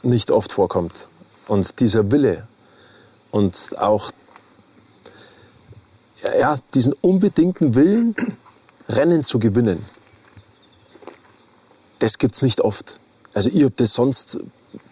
[0.02, 1.08] nicht oft vorkommt.
[1.48, 2.48] Und dieser Wille
[3.32, 4.12] und auch
[6.24, 8.16] ja, ja, diesen unbedingten Willen,
[8.90, 9.84] Rennen zu gewinnen,
[12.00, 13.00] das gibt es nicht oft.
[13.34, 14.40] Also ich habe das sonst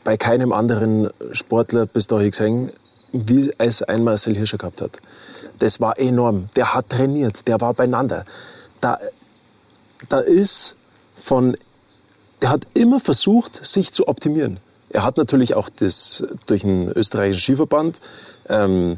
[0.04, 2.72] bei keinem anderen Sportler bis dahin gesehen,
[3.12, 4.98] wie es ein Marcel Hirscher gehabt hat.
[5.60, 6.50] Das war enorm.
[6.56, 8.26] Der hat trainiert, der war beieinander.
[8.80, 8.98] Da,
[10.10, 10.76] da ist
[11.16, 11.56] von,
[12.42, 14.60] der hat immer versucht, sich zu optimieren.
[14.90, 18.00] Er hat natürlich auch das durch den österreichischen Skiverband
[18.50, 18.98] ähm,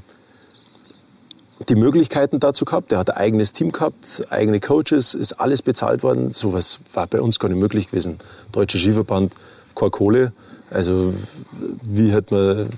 [1.69, 2.91] die Möglichkeiten dazu gehabt.
[2.91, 6.31] Er hat ein eigenes Team gehabt, eigene Coaches, ist alles bezahlt worden.
[6.31, 8.19] Sowas war bei uns gar nicht möglich gewesen.
[8.51, 9.33] Deutscher Skiverband,
[9.83, 10.33] keine Kohle.
[10.71, 11.13] Also
[11.83, 12.69] wie hätte man,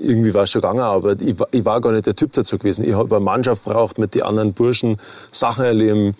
[0.00, 2.58] irgendwie war es schon gegangen, aber ich, war- ich war gar nicht der Typ dazu
[2.58, 2.84] gewesen.
[2.84, 4.98] Ich habe eine Mannschaft braucht mit den anderen Burschen
[5.32, 6.14] Sachen erleben,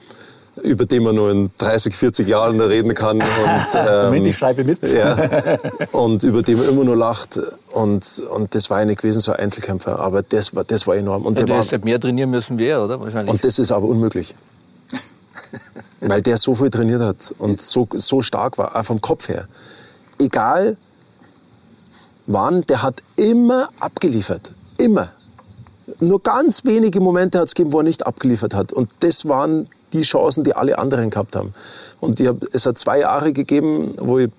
[0.65, 3.19] über die man nur in 30, 40 Jahren reden kann.
[3.19, 3.27] Und,
[3.75, 4.83] ähm, Moment, ich schreibe mit.
[4.93, 5.17] ja,
[5.93, 7.39] und über die man immer nur lacht.
[7.73, 10.01] Und, und das war ja nicht gewesen, so ein Einzelkämpfer.
[10.01, 11.25] Aber das war, das war enorm.
[11.27, 13.01] Und Ja, der war, ist halt mehr trainieren müssen wie er, oder?
[13.01, 13.33] Wahrscheinlich.
[13.33, 14.35] und das ist aber unmöglich.
[16.01, 19.47] Weil der so viel trainiert hat und so, so stark war, auch vom Kopf her.
[20.21, 20.77] Egal
[22.27, 24.51] wann, der hat immer abgeliefert.
[24.79, 25.11] Immer.
[25.99, 28.73] Nur ganz wenige Momente hat es gegeben, wo er nicht abgeliefert hat.
[28.73, 31.53] Und das waren die Chancen, die alle anderen gehabt haben.
[32.01, 34.31] Und ich hab, es hat zwei Jahre gegeben, wo ich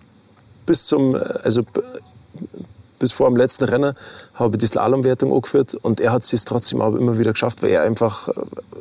[0.66, 1.62] bis zum, also
[3.00, 3.94] bis vor dem letzten Rennen
[4.36, 7.72] habe ich die Slalomwertung angeführt und er hat es trotzdem aber immer wieder geschafft, weil
[7.72, 8.34] er einfach äh,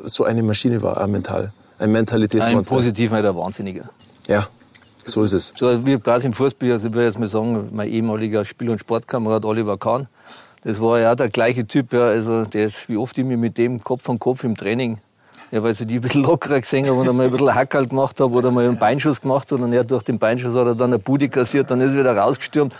[0.05, 1.51] so eine Maschine war, auch mental.
[1.79, 2.75] Ein Ein Mentalitätsmonster.
[2.75, 3.89] positiv ein Wahnsinniger.
[4.27, 4.47] Ja,
[5.05, 5.53] so ist es.
[5.55, 8.79] So wie quasi im Fußball, also ich würde jetzt mal sagen, mein ehemaliger Spiel- und
[8.79, 10.07] Sportkamerad Oliver Kahn,
[10.63, 13.37] das war ja auch der gleiche Typ, ja, also der ist, wie oft ich mich
[13.37, 14.99] mit dem Kopf an Kopf im Training,
[15.51, 18.19] ja, weil ich die ein bisschen lockerer gesehen habe und einmal ein bisschen Hackerl gemacht
[18.19, 20.91] habe oder mal einen Beinschuss gemacht habe und er durch den Beinschuss hat er dann
[20.91, 22.73] eine Bude kassiert, dann ist er wieder rausgestürmt.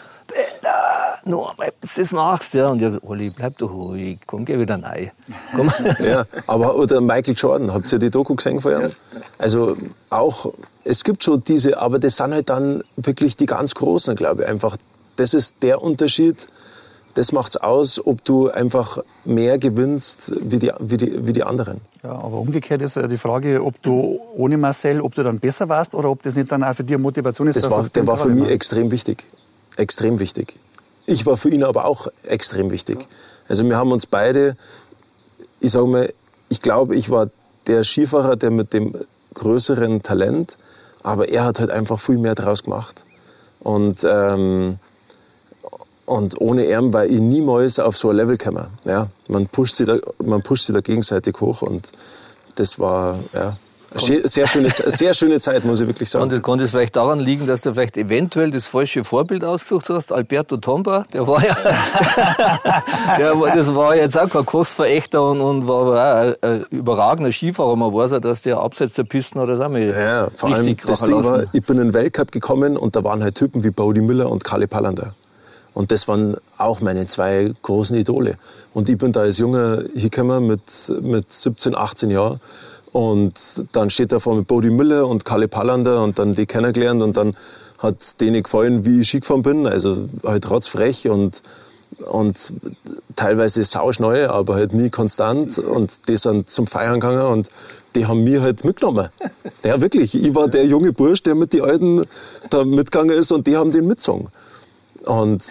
[1.26, 2.70] Einmal, bis du das machst, ja.
[2.70, 5.12] Und ich Olli, bleib doch ruhig, komm, geh wieder rein.
[5.56, 5.72] Komm.
[6.00, 8.92] Ja, aber oder Michael Jordan, habt ihr die Doku gesehen von ihm?
[9.38, 9.76] Also
[10.10, 10.52] auch,
[10.84, 14.48] es gibt schon diese, aber das sind halt dann wirklich die ganz Großen, glaube ich.
[14.48, 14.78] Einfach,
[15.16, 16.38] das ist der Unterschied.
[17.14, 21.82] Das macht's aus, ob du einfach mehr gewinnst wie die, wie die, wie die anderen.
[22.04, 25.68] Ja, aber umgekehrt ist ja die Frage, ob du ohne Marcel, ob du dann besser
[25.68, 27.58] warst oder ob das nicht dann auch für dich Motivation ist.
[27.58, 29.26] Das war, der war für mich extrem wichtig.
[29.76, 30.56] Extrem wichtig.
[31.06, 33.08] Ich war für ihn aber auch extrem wichtig.
[33.48, 34.56] Also wir haben uns beide,
[35.60, 36.14] ich sage mal,
[36.50, 37.30] ich glaube, ich war
[37.68, 38.96] der Skifahrer, der mit dem
[39.34, 40.58] größeren Talent,
[41.04, 43.04] aber er hat halt einfach viel mehr draus gemacht.
[43.60, 44.80] Und, ähm,
[46.06, 48.68] und ohne ihn war ich niemals auf so ein Level gekommen.
[48.86, 51.90] Ja, man, pusht sich da, man pusht sich da gegenseitig hoch und
[52.56, 53.56] das war, ja,
[54.00, 56.24] sehr schöne, sehr schöne Zeit, muss ich wirklich sagen.
[56.24, 60.14] Und das vielleicht daran liegen, dass du vielleicht eventuell das falsche Vorbild ausgesucht hast?
[60.14, 61.56] Alberto Tomba, der war ja,
[63.18, 67.76] der das war jetzt auch kein Kostverächter und, und war aber auch ein, überragender Skifahrer.
[67.76, 71.24] Man weiß ja, dass der abseits der Pisten oder so ja, vor allem das Ding
[71.24, 74.30] war, ich bin in den Weltcup gekommen und da waren halt Typen wie Baudi Müller
[74.30, 75.14] und Kalle Pallander.
[75.74, 78.38] Und das waren auch meine zwei großen Idole.
[78.74, 80.62] Und ich bin da als Junger hingekommen mit,
[81.02, 82.40] mit 17, 18 Jahren
[82.92, 83.34] und
[83.72, 87.16] dann steht da vor mir Bodie Müller und Kalle Pallander und dann die kennengelernt und
[87.16, 87.36] dann
[87.80, 89.66] hat denen gefallen, wie ich Ski gefahren bin.
[89.66, 91.42] Also halt rotzfrech und,
[92.10, 92.54] und
[93.16, 95.58] teilweise sauschneu, aber halt nie konstant.
[95.58, 97.48] Und die sind zum Feiern gegangen und
[97.96, 99.10] die haben mich halt mitgenommen.
[99.64, 100.16] Ja, wirklich.
[100.16, 102.04] Ich war der junge Bursch, der mit den Alten
[102.50, 104.30] da mitgegangen ist und die haben den mitgezogen.
[105.06, 105.44] Und,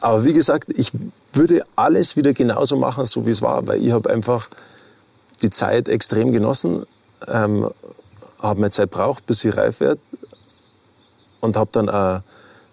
[0.00, 0.92] aber wie gesagt, ich
[1.32, 4.48] würde alles wieder genauso machen, so wie es war, weil ich habe einfach
[5.42, 6.84] die Zeit extrem genossen,
[7.28, 7.68] ähm,
[8.40, 10.00] habe meine Zeit braucht, bis ich reif werde
[11.40, 12.20] und habe dann auch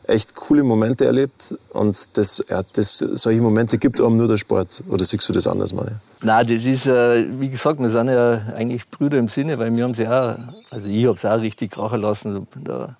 [0.10, 4.84] echt coole Momente erlebt und das, ja, das, solche Momente gibt einem nur der Sport.
[4.90, 6.02] Oder siehst du das anders, Mann?
[6.22, 9.84] Nein, das ist, äh, wie gesagt, wir sind ja eigentlich Brüder im Sinne, weil wir
[9.84, 10.36] haben sie auch,
[10.72, 12.48] also ich habe es auch richtig krachen lassen.
[12.64, 12.96] Da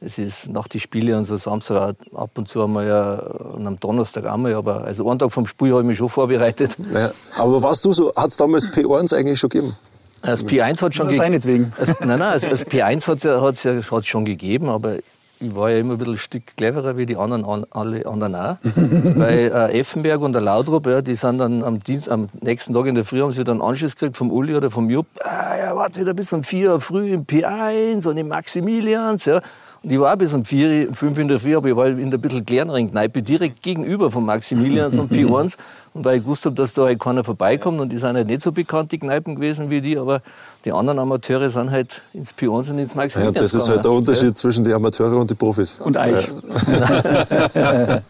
[0.00, 3.78] es ist nach den Spielen und so Samstag ab und zu einmal ja, und am
[3.78, 6.76] Donnerstag einmal, aber also einen Tag vom Spiel habe ich mich schon vorbereitet.
[6.92, 9.76] Ja, aber warst du so, hat es damals P1 eigentlich schon gegeben?
[10.22, 11.72] Das P1 hat schon gegeben.
[12.00, 14.96] Nein, nein, das, das P1 hat es ja, hat's ja hat's schon gegeben, aber
[15.42, 18.56] ich war ja immer ein bisschen ein Stück cleverer wie die anderen, alle anderen auch.
[18.74, 22.86] Weil äh, Effenberg und der Laudrup, ja, die sind dann am, Dienst, am nächsten Tag
[22.86, 25.06] in der Früh haben sie dann Anschluss gekriegt vom Uli oder vom Jupp.
[25.20, 29.24] Ah, ja, warte da bis um vier Uhr früh im P1 und im Maximilians.
[29.24, 29.40] Ja.
[29.82, 32.18] Und ich war bis um vier, fünf in der Früh, aber ich war in der
[32.18, 35.56] bisschen kleineren Kneipe, direkt gegenüber von Maximilians und P1.
[35.92, 38.42] Und weil ich gewusst habe, dass da halt keiner vorbeikommt und die sind halt nicht
[38.42, 40.22] so bekannt, die Kneipen gewesen wie die, aber
[40.64, 43.34] die anderen Amateure sind halt ins P1 und ins Maximilians.
[43.34, 44.34] Ja, das ist halt der Unterschied ja.
[44.34, 45.80] zwischen den Amateuren und den Profis.
[45.80, 46.28] Und euch.
[47.54, 48.02] du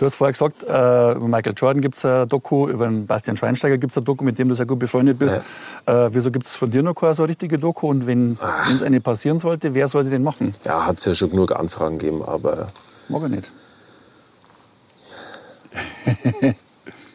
[0.00, 3.78] hast vorher gesagt, äh, über Michael Jordan gibt es ein Doku, über den Bastian Schweinsteiger
[3.78, 5.36] gibt es ein Doku, mit dem du sehr gut befreundet bist.
[5.86, 6.06] Ja.
[6.06, 7.90] Äh, wieso gibt es von dir noch keine so richtige Doku?
[7.90, 8.38] Und wenn
[8.72, 10.52] es eine passieren sollte, wer soll sie denn machen?
[10.64, 12.72] Ja, hat es ja schon genug Anfragen gegeben, aber...
[13.08, 13.52] Mag er nicht.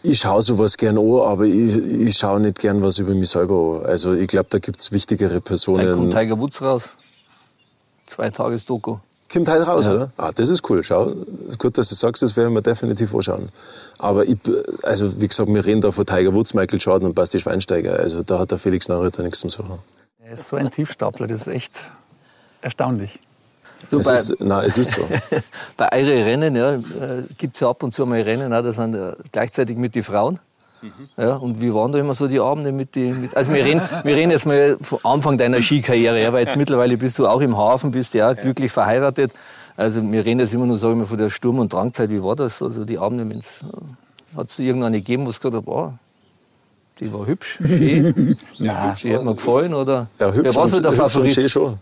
[0.02, 3.82] Ich schaue sowas gern an, aber ich, ich schaue nicht gern was über mich selber
[3.82, 3.86] an.
[3.86, 5.86] Also ich glaube, da gibt es wichtigere Personen.
[5.86, 6.90] Da kommt Tiger Woods raus.
[8.08, 8.98] Zwei Tages Doku.
[9.32, 9.94] Kommt heute raus, ja.
[9.94, 10.12] oder?
[10.18, 10.84] Ah, das ist cool.
[10.84, 11.12] Schau,
[11.60, 13.50] gut, dass du sagst, das werden wir definitiv anschauen.
[14.00, 14.38] Aber ich,
[14.82, 18.00] also wie gesagt, wir reden da von Tiger Woods, Michael Jordan und Basti Schweinsteiger.
[18.00, 19.78] Also da hat der Felix Nachrichter nichts zum Suchen.
[20.24, 21.84] Er ist so ein Tiefstapler, das ist echt
[22.62, 23.20] erstaunlich.
[23.90, 25.02] Du, es bei, ist, nein, es ist so.
[25.78, 26.80] bei euren Rennen ja, äh,
[27.38, 28.98] gibt es ja ab und zu mal Rennen, auch, das sind
[29.32, 30.40] gleichzeitig mit den Frauen.
[30.82, 30.92] Mhm.
[31.18, 33.30] Ja, und wie waren da immer so die Abende mit den.
[33.36, 36.98] Also wir reden, wir reden jetzt mal vom Anfang deiner Skikarriere, ja, weil jetzt mittlerweile
[36.98, 39.34] bist du auch im Hafen, bist ja glücklich verheiratet.
[39.76, 42.10] Also wir reden jetzt immer nur, sag ich mal, von der Sturm- und Drangzeit.
[42.10, 42.62] Wie war das?
[42.62, 43.26] Also die Abende,
[44.36, 45.94] hat es irgendeine gegeben, wo es gesagt hat, oh,
[47.00, 48.38] die war hübsch, schön.
[48.58, 48.96] ja.
[49.02, 50.08] Die hat mir gefallen, oder?
[50.20, 51.34] Ja, hübsch, Wer war so der Favorit?
[51.34, 51.80] Schön schon.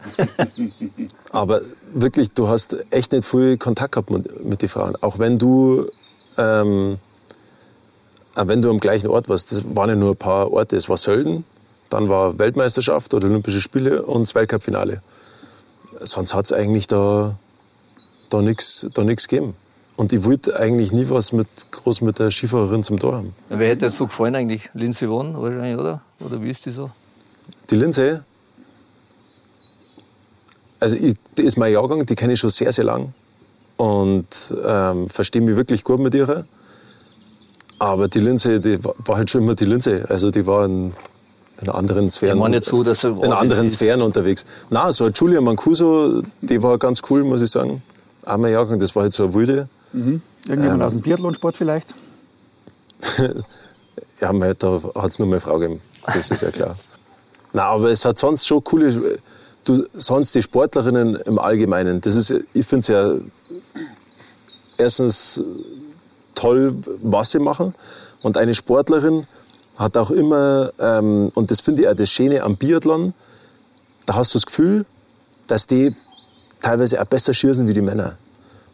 [1.31, 1.61] Aber
[1.93, 4.95] wirklich, du hast echt nicht viel Kontakt gehabt mit, mit den Frauen.
[5.01, 5.87] Auch wenn du,
[6.37, 6.97] ähm,
[8.35, 9.51] wenn du am gleichen Ort warst.
[9.51, 10.75] Das waren ja nur ein paar Orte.
[10.75, 11.45] Es war Sölden,
[11.89, 15.01] dann war Weltmeisterschaft oder Olympische Spiele und das Weltcup-Finale.
[16.01, 17.37] Sonst hat es eigentlich da,
[18.29, 19.55] da nichts da gegeben.
[19.97, 23.33] Und ich wollte eigentlich nie was mit, groß mit der Skifahrerin zum Tor haben.
[23.49, 24.69] Wer hätte jetzt so gefallen eigentlich?
[24.75, 26.01] Lindsay Vonn wahrscheinlich, oder?
[26.19, 26.91] Oder wie ist die so?
[27.71, 28.19] Die Lindsay?
[30.79, 33.15] Also ich, die ist mein Jahrgang, die kenne ich schon sehr, sehr lang.
[33.77, 34.27] Und
[34.63, 36.45] ähm, verstehe mich wirklich gut mit ihr.
[37.79, 40.03] Aber die Lindsay, die war halt schon immer die Lindsay.
[40.07, 40.93] Also die war in,
[41.59, 44.45] in anderen Sphären, ich nicht so, dass in anderen Sphären unterwegs.
[44.69, 47.81] Na, so Julia Mancuso, die war ganz cool, muss ich sagen.
[48.25, 49.69] Auch mein Jahrgang, das war halt so eine wilde.
[49.97, 50.21] Mhm.
[50.47, 51.93] Irgendjemand ähm, aus dem Biathlonsport vielleicht?
[53.17, 55.81] ja, da hat es nur eine Frau gegeben.
[56.05, 56.75] Das ist ja klar.
[57.53, 59.19] Nein, aber es hat sonst schon coole.
[59.65, 61.99] Du, sonst die Sportlerinnen im Allgemeinen.
[61.99, 63.13] Das ist, ich finde es ja
[64.77, 65.41] erstens
[66.35, 67.73] toll, was sie machen.
[68.21, 69.27] Und eine Sportlerin
[69.77, 73.13] hat auch immer, ähm, und das finde ich auch das Schöne am Biathlon,
[74.05, 74.85] da hast du das Gefühl,
[75.47, 75.93] dass die
[76.61, 78.17] teilweise auch besser schießen wie die Männer.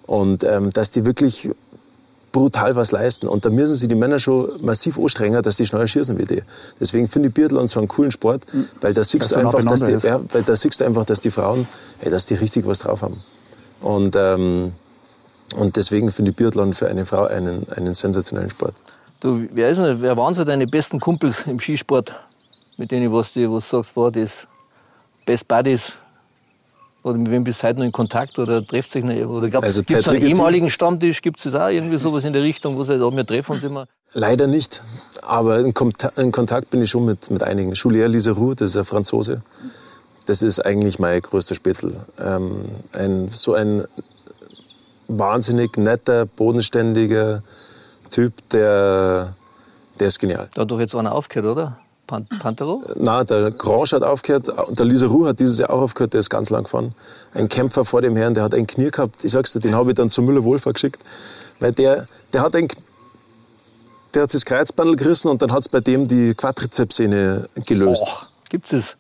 [0.06, 1.50] Und ähm, dass die wirklich
[2.34, 3.28] brutal was leisten.
[3.30, 6.42] Und da müssen sich die Männer schon massiv anstrengen, dass die schneller schießen wie die.
[6.80, 8.44] Deswegen finde ich Biathlon so einen coolen Sport,
[8.82, 11.32] weil da siehst, du einfach, dass die, ja, weil da siehst du einfach, dass die
[11.32, 11.66] Frauen,
[12.02, 13.24] ey, dass die richtig was drauf haben.
[13.80, 14.74] Und, ähm,
[15.56, 18.74] und deswegen finde ich Biathlon für eine Frau einen, einen sensationellen Sport.
[19.20, 22.14] Du, wer, ist denn, wer waren so deine besten Kumpels im Skisport,
[22.78, 24.48] mit denen was du was sagst, boah, das
[25.26, 25.94] Best Buddies?
[27.04, 29.14] Oder mit wem bist du heute noch in Kontakt oder trefft sich noch?
[29.14, 31.22] Oder gibt Also es einen ehemaligen Stammtisch?
[31.22, 33.88] Gibt es auch irgendwie sowas in der Richtung, wo sie sagen, wir treffen uns immer?
[34.14, 34.82] Leider nicht,
[35.22, 37.74] aber in, Konta in Kontakt bin ich schon mit, mit einigen.
[37.74, 39.42] Julien Liseroux, das ist ein Franzose.
[40.26, 41.94] Das ist eigentlich mein größter Spätzl.
[42.20, 42.64] Ähm,
[42.94, 43.84] ein, so ein
[45.10, 47.44] wahnsinnig netter, bodenständiger
[48.10, 49.34] Typ, der,
[50.00, 50.48] der ist genial.
[50.54, 51.80] Da hat doch jetzt einer aufgehört, oder?
[52.08, 52.84] Pan Pantero?
[52.98, 56.50] Na, der Grange hat aufgehört, der Liseroux hat dieses Jahr auch aufgehört, der ist ganz
[56.50, 56.94] lang gefahren.
[57.34, 59.24] Ein Kämpfer vor dem Herrn, der hat ein Knie gehabt.
[59.24, 61.02] Ich sag's dir, den habe ich dann zu Müller-Wohlfahrt geschickt,
[61.60, 62.68] weil der, der hat ein
[64.14, 68.04] der hat das Kreuzbandel gerissen und dann hat's bei dem die Quadrizepssehne gelöst.
[68.04, 68.96] Och, gibt's das?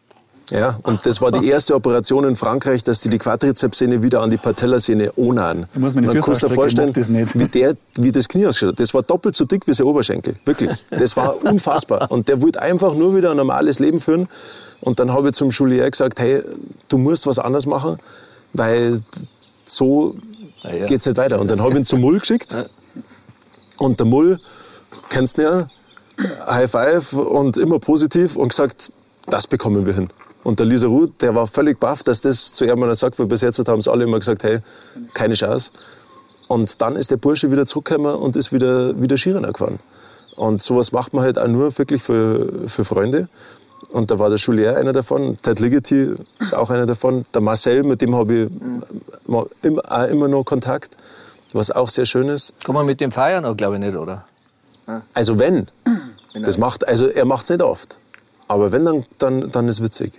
[0.54, 4.30] Ja, und das war die erste Operation in Frankreich, dass die die Quadrizepssehne wieder an
[4.30, 5.12] die Patellasehne.
[5.16, 7.38] Da muss man dann kannst du dir vorstellen, das nicht.
[7.38, 8.80] wie, der, wie das Knie ausgeschaut hat.
[8.80, 10.36] Das war doppelt so dick wie sein Oberschenkel.
[10.46, 10.72] Wirklich.
[10.92, 12.12] Das war unfassbar.
[12.12, 14.28] Und der wollte einfach nur wieder ein normales Leben führen.
[14.80, 16.44] Und dann habe ich zum Julien gesagt, hey,
[16.88, 17.98] du musst was anderes machen,
[18.54, 19.02] weil
[19.66, 20.16] so
[20.62, 20.86] Ja, ja.
[20.86, 21.40] geht's nicht weiter.
[21.40, 22.56] Und dann habe ich ihn zum Mull geschickt.
[23.78, 24.40] Und der Mull,
[25.10, 25.68] kennst du ja,
[26.46, 28.92] High Five und immer positiv und gesagt,
[29.28, 30.10] das bekommen wir hin.
[30.44, 33.28] Und der Lisa Ruth, der war völlig baff, dass das zu ihm einer sagt, weil
[33.28, 34.60] bis jetzt haben sie alle immer gesagt, hey,
[35.14, 35.72] keine Chance.
[36.48, 39.80] Und dann ist der Bursche wieder zurückgekommen und ist wieder, wieder Skirenner gefahren.
[40.36, 43.30] Und sowas macht man halt auch nur wirklich für, für Freunde.
[43.92, 47.84] Und da war der Julien einer davon, Ted Ligeti ist auch einer davon, der Marcel,
[47.84, 50.98] mit dem habe ich mal immer, auch immer noch Kontakt,
[51.54, 52.54] was auch sehr schön ist.
[52.64, 54.26] Kann man mit dem feiern auch, glaube ich, nicht, oder?
[55.14, 55.68] Also wenn,
[56.34, 57.98] das macht, also er macht es nicht oft.
[58.48, 60.14] Aber wenn, dann, dann, dann ist witzig.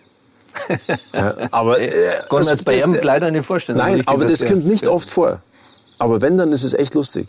[1.12, 1.88] Ja, aber äh,
[2.28, 3.78] Kann man jetzt bei das- ihm leider nicht vorstellen.
[3.78, 5.40] Nein, Richtig, aber das kommt nicht oft vor.
[5.98, 7.28] Aber wenn, dann ist es echt lustig.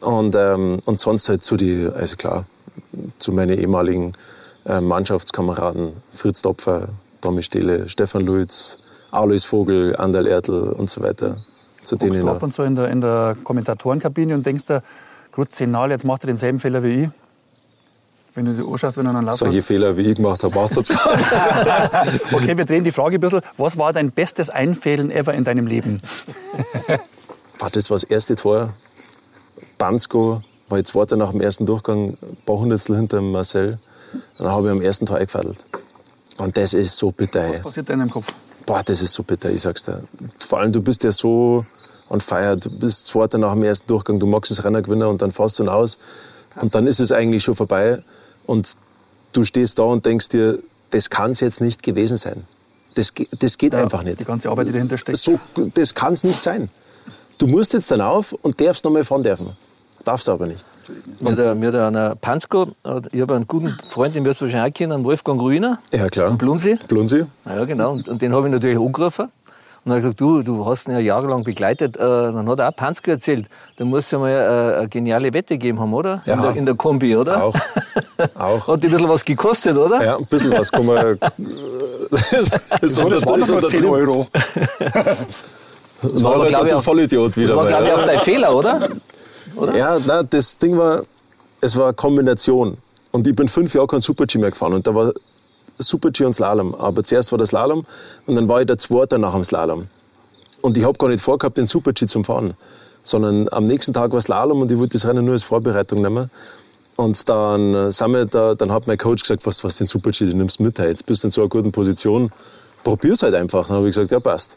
[0.00, 2.44] Und, ähm, und sonst halt zu die, also klar,
[3.18, 4.12] zu meinen ehemaligen
[4.66, 6.88] äh, Mannschaftskameraden, Fritz Topfer,
[7.20, 8.78] Tommy Stehle, Stefan Luiz,
[9.10, 11.38] Alois Vogel, Andal Ertl und so weiter.
[11.82, 14.82] Zu denen du ab und zu in der, in der Kommentatorenkabine und denkst dir,
[15.32, 17.10] gut, zehnmal, jetzt macht er denselben Fehler wie ich.
[18.34, 20.76] Wenn du dir anschaust, wenn du einen Lauf solche Fehler, wie ich gemacht habe, machst
[20.76, 21.16] du jetzt gar
[22.06, 22.32] nicht.
[22.32, 23.42] Okay, wir drehen die Frage ein bisschen.
[23.56, 26.00] Was war dein bestes Einfällen ever in deinem Leben?
[27.58, 28.72] War das war das erste Tor?
[29.78, 33.78] Bansko war jetzt zweiter nach dem ersten Durchgang, ein paar Hundertstel hinter Marcel.
[34.38, 35.58] Dann habe ich am ersten Tor eingefadelt.
[36.38, 37.48] Und das ist so bitter.
[37.50, 38.32] Was passiert da in deinem Kopf?
[38.66, 40.02] Boah, das ist so bitter, ich sag's dir.
[40.44, 41.64] Vor allem, du bist ja so
[42.08, 42.56] on fire.
[42.56, 45.58] Du bist Zweiter nach dem ersten Durchgang, du magst das Rennen gewinnen und dann fährst
[45.60, 45.98] du ihn aus.
[46.60, 48.02] Und dann ist es eigentlich schon vorbei.
[48.46, 48.76] Und
[49.32, 50.58] du stehst da und denkst dir,
[50.90, 52.44] das kann's jetzt nicht gewesen sein.
[52.94, 54.20] Das, das geht einfach nicht.
[54.20, 55.18] Die ganze Arbeit, die dahinter steckt.
[55.18, 55.40] So,
[55.74, 56.68] das kann's nicht sein.
[57.38, 59.48] Du musst jetzt dann auf und darfst noch mal fahren dürfen.
[60.04, 60.64] Darfst du aber nicht.
[61.20, 62.68] Mir der- mir hat einer Pansko,
[63.10, 65.78] ich habe einen guten Freund, den wirst du wahrscheinlich auch kennen, Wolfgang Ruiner.
[65.92, 66.28] Ja, klar.
[66.28, 66.76] Am Blunsee.
[66.86, 67.24] Blunsi?
[67.46, 67.92] Ja, genau.
[67.92, 69.28] Und, und den habe ich natürlich angerufen.
[69.84, 71.96] Und habe gesagt, du, du hast ihn ja jahrelang begleitet.
[71.96, 75.54] Äh, dann hat er auch Pansko erzählt, da muss ja mal äh, eine geniale Wette
[75.54, 76.22] gegeben haben, oder?
[76.24, 76.34] Ja.
[76.34, 77.44] In, der, in der Kombi, oder?
[77.44, 77.54] Auch.
[78.34, 78.68] Auch.
[78.68, 80.02] Hat die ein bisschen was gekostet, oder?
[80.02, 81.18] Ja, ein bisschen was kann man.
[82.10, 84.26] das, das, So, das waren doch nur 10 Euro.
[86.02, 87.48] Das war aber, glaub ich, ein auch- Vollidiot wieder.
[87.48, 87.96] Das war, mal, glaube ich, ja.
[87.96, 88.88] auch dein Fehler, oder?
[89.56, 89.76] oder?
[89.76, 91.02] Ja, na, das Ding war,
[91.60, 92.78] es war eine Kombination.
[93.10, 94.74] Und ich bin fünf Jahre kein Super-G mehr gefahren.
[94.74, 95.12] Und da war
[95.78, 96.74] Super-G und Slalom.
[96.74, 97.84] Aber zuerst war der Slalom
[98.26, 99.88] und dann war ich der Zweite nach dem Slalom.
[100.62, 102.54] Und ich habe gar nicht vorgehabt, den Super-G zum Fahren.
[103.02, 106.30] Sondern am nächsten Tag war Slalom und ich wollte das Rennen nur als Vorbereitung nehmen.
[106.96, 110.26] Und dann, äh, sind wir da, dann hat mein Coach gesagt, was, was den Super-G,
[110.26, 112.30] den nimmst du mit, hey, jetzt bist du in so einer guten Position,
[112.84, 113.66] probier's halt einfach.
[113.66, 114.56] Dann habe ich gesagt, ja passt.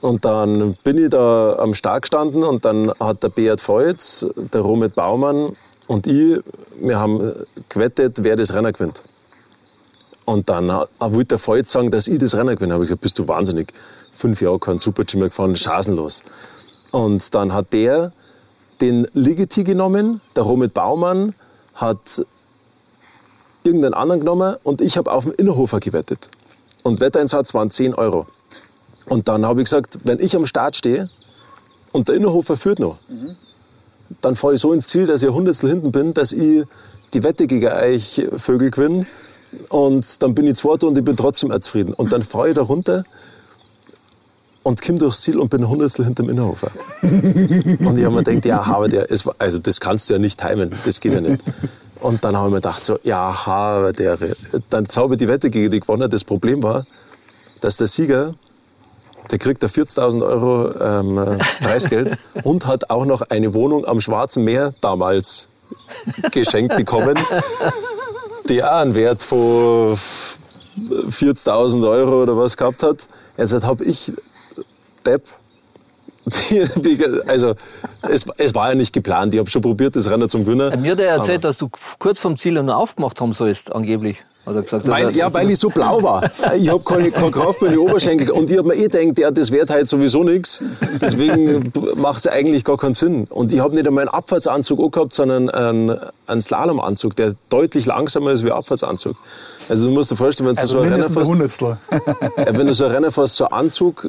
[0.00, 4.62] Und dann bin ich da am Start gestanden und dann hat der Beat Feutz, der
[4.62, 5.54] Romit Baumann
[5.86, 6.40] und ich,
[6.80, 7.32] wir haben
[7.68, 9.02] gewettet, wer das Rennen gewinnt.
[10.30, 12.74] Und dann ha- wollte der Feutz sagen, dass ich das Rennen gewinne.
[12.74, 13.72] habe ich gesagt, bist du wahnsinnig.
[14.12, 16.22] Fünf Jahre kein Super-G mehr gefahren, chancenlos.
[16.92, 18.12] Und dann hat der
[18.80, 21.34] den Ligeti genommen, der Romit Baumann
[21.74, 21.98] hat
[23.64, 26.28] irgendeinen anderen genommen und ich habe auf den Innerhofer gewettet.
[26.84, 28.26] Und Wetteinsatz waren 10 Euro.
[29.06, 31.10] Und dann habe ich gesagt, wenn ich am Start stehe
[31.92, 32.98] und der Innerhofer führt noch,
[34.20, 36.64] dann fahre ich so ins Ziel, dass ich ein Hundertstel hinten bin, dass ich
[37.14, 39.06] die Wette gegen euch Vögel gewinne.
[39.68, 41.94] Und dann bin ich Zweiter und ich bin trotzdem zufrieden.
[41.94, 43.04] Und dann fahre ich da runter
[44.62, 46.70] und komme durchs Ziel und bin Hundertstel hinterm Innerhofer.
[47.02, 50.40] und ich habe mir gedacht, ja, aber der, es also das kannst du ja nicht
[50.40, 51.42] timen, das geht ja nicht.
[52.00, 54.18] Und dann habe ich mir gedacht, so, ja, aber der,
[54.70, 56.08] dann ich die Wette gegen die gewonnen.
[56.10, 56.86] Das Problem war,
[57.60, 58.32] dass der Sieger,
[59.30, 64.00] der kriegt da 40.000 Euro ähm, äh, Preisgeld und hat auch noch eine Wohnung am
[64.00, 65.48] Schwarzen Meer damals
[66.32, 67.16] geschenkt bekommen,
[68.50, 72.98] die auch einen Wert von 40.000 Euro oder was gehabt hat.
[73.38, 74.12] Jetzt habe ich,
[75.06, 75.22] Depp,
[77.26, 77.54] also
[78.02, 79.32] es, es war ja nicht geplant.
[79.32, 80.80] Ich habe schon probiert, das Rennen zum Gewinnen.
[80.82, 84.22] Mir hat er erzählt, dass du kurz vom Ziel nur aufgemacht haben sollst, angeblich.
[84.46, 84.88] Hat er gesagt.
[84.88, 86.24] Weil, ja, weil ich so blau war.
[86.56, 88.30] Ich habe keine, keine Kraft mehr in die Oberschenkel.
[88.30, 90.62] Und ich habe mir eh gedacht, ja, das wird halt sowieso nichts.
[91.00, 93.26] Deswegen macht es eigentlich gar keinen Sinn.
[93.28, 98.32] Und ich habe nicht einmal einen Abfahrtsanzug angehabt, sondern einen, einen Slalomanzug, der deutlich langsamer
[98.32, 99.16] ist wie ein Abfahrtsanzug.
[99.68, 101.62] Also du musst dir vorstellen, wenn du Also so ein Rennen mindestens ein fährst,
[102.36, 104.08] ja, wenn du so ein Rennen fährst, so ein Anzug,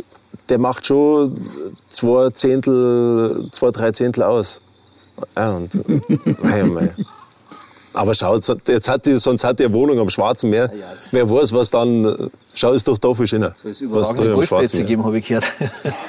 [0.50, 1.36] der macht schon
[1.90, 4.62] zwei Zehntel, zwei, drei Zehntel aus.
[5.36, 5.72] Ja, und,
[6.42, 6.94] mei, mei.
[7.94, 10.72] Aber schau, jetzt hat die, sonst hat die eine Wohnung am Schwarzen Meer.
[11.12, 12.30] Wer weiß, was dann.
[12.54, 13.54] Schau, ist doch da viel schöner.
[13.58, 14.86] Es Was überragende da am Schwarzen Meer.
[14.88, 15.46] geben, habe ich gehört.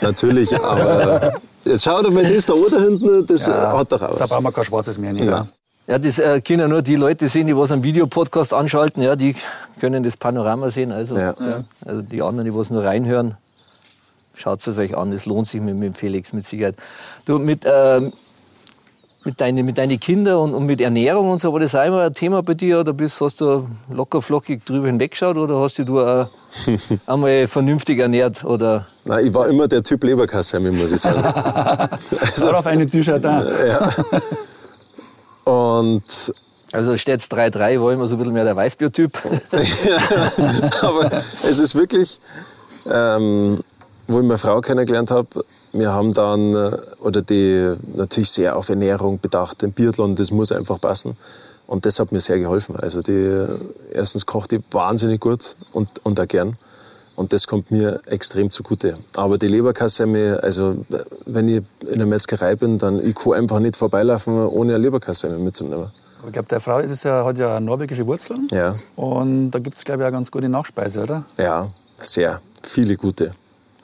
[0.01, 1.35] Natürlich, aber.
[1.65, 4.31] Jetzt schau dir mal das da oben hinten, das hat doch auch Da was.
[4.31, 5.25] brauchen wir kein schwarzes Meer nicht.
[5.25, 5.47] Ja.
[5.89, 9.35] Ja, das äh, können nur die Leute sehen, die was einen Videopodcast anschalten, ja, die
[9.81, 10.93] können das Panorama sehen.
[10.93, 11.35] Also, Ja.
[11.41, 11.65] ja.
[11.85, 13.35] also die anderen, die was nur reinhören,
[14.35, 15.13] schaut es euch an.
[15.13, 16.77] Es lohnt sich mit, mit Felix mit Sicherheit.
[17.27, 18.13] Du mit ähm,
[19.25, 22.03] mit deinen mit deine Kinder und, und mit Ernährung und so, war das auch immer
[22.03, 26.01] ein Thema bei dir oder bist, hast du locker flockig drüber hinweggeschaut oder hast du
[26.01, 26.27] äh,
[27.07, 31.23] einmal vernünftig ernährt oder Nein, ich war immer der Typ Leberkassemmel, muss ich sagen.
[32.21, 33.91] Also, Darauf eine T-Shirt da.
[35.45, 36.03] Und
[36.73, 39.19] also steht's 3-3, war immer so ein bisschen mehr der Weißbier-Typ.
[40.83, 41.11] Aber
[41.43, 42.21] es ist wirklich,
[42.91, 43.61] ähm,
[44.07, 45.29] wo ich meine Frau kennengelernt habe,
[45.73, 50.53] wir haben dann, äh, oder die natürlich sehr auf Ernährung bedacht, den Biathlon, das muss
[50.53, 51.17] einfach passen.
[51.67, 52.77] Und das hat mir sehr geholfen.
[52.77, 53.47] Also die,
[53.93, 56.57] erstens kocht die wahnsinnig gut und, und auch gern.
[57.15, 58.99] Und das kommt mir extrem zugute.
[59.17, 60.85] Aber die Leberkassemmel, also
[61.27, 65.39] wenn ich in der Metzgerei bin, dann ich kann einfach nicht vorbeilaufen, ohne eine Leberkassemmel
[65.39, 65.91] mitzunehmen.
[66.27, 68.49] Ich glaube, der Frau ist es ja, hat ja norwegische Wurzeln.
[68.51, 68.75] Ja.
[68.97, 71.25] Und da gibt es, glaube ich, auch ganz gute Nachspeise, oder?
[71.37, 71.69] Ja,
[72.01, 72.41] sehr.
[72.63, 73.33] Viele gute.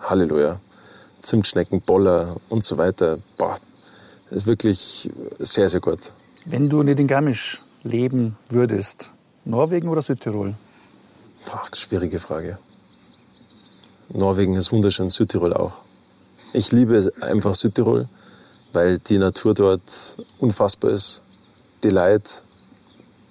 [0.01, 0.61] Halleluja.
[1.29, 3.18] Zimtschnecken, Boller und so weiter.
[3.37, 3.55] Boah,
[4.31, 6.12] das ist wirklich sehr, sehr gut.
[6.47, 9.12] Wenn du nicht in Garmisch leben würdest,
[9.45, 10.55] Norwegen oder Südtirol?
[11.45, 12.59] Boah, schwierige Frage.
[14.09, 15.72] Norwegen ist wunderschön, Südtirol auch.
[16.55, 18.09] Ich liebe einfach Südtirol,
[18.72, 19.83] weil die Natur dort
[20.39, 21.22] unfassbar ist.
[21.83, 22.31] Die Leute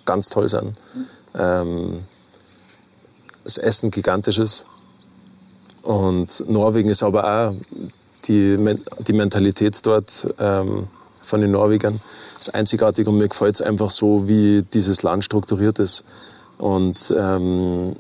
[0.06, 0.80] ganz toll sind.
[1.34, 2.06] Ähm,
[3.44, 4.68] das Essen gigantisch ist.
[5.88, 7.54] Und Norwegen ist aber auch
[8.28, 8.58] die,
[9.08, 10.88] die Mentalität dort ähm,
[11.24, 12.02] von den Norwegern
[12.38, 16.04] ist einzigartig und mir gefällt es einfach so, wie dieses Land strukturiert ist.
[16.58, 17.96] Und ähm,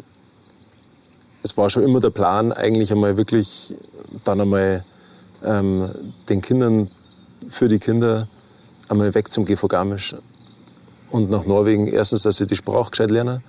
[1.43, 3.73] es war schon immer der Plan, eigentlich einmal wirklich
[4.25, 4.83] dann einmal
[5.45, 5.89] ähm,
[6.27, 6.91] den Kindern,
[7.47, 8.27] für die Kinder,
[8.89, 10.13] einmal weg zum GV Garmisch
[11.09, 11.87] und nach Norwegen.
[11.87, 13.41] Erstens, dass sie die Sprache gescheit lernen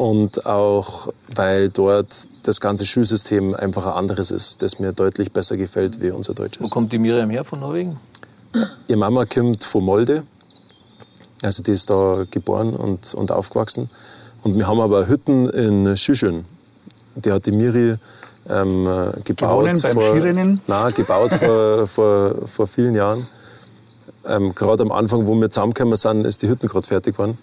[0.00, 5.58] und auch, weil dort das ganze Schulsystem einfach ein anderes ist, das mir deutlich besser
[5.58, 6.70] gefällt wie unser Wo deutsches.
[6.70, 8.00] kommt die Miriam her von Norwegen?
[8.88, 10.22] Ihre Mama kommt von Molde,
[11.42, 13.90] also die ist da geboren und, und aufgewachsen.
[14.42, 16.46] Und wir haben aber Hütten in Schüschön.
[17.16, 17.96] Die hat die Miri
[18.48, 19.50] ähm, äh, gebaut.
[19.50, 20.62] Gewonnen beim vor, Skirennen?
[20.66, 23.26] Nein, gebaut vor, vor, vor vielen Jahren.
[24.26, 27.36] Ähm, gerade am Anfang, wo wir zusammengekommen sind, ist die Hütten gerade fertig geworden.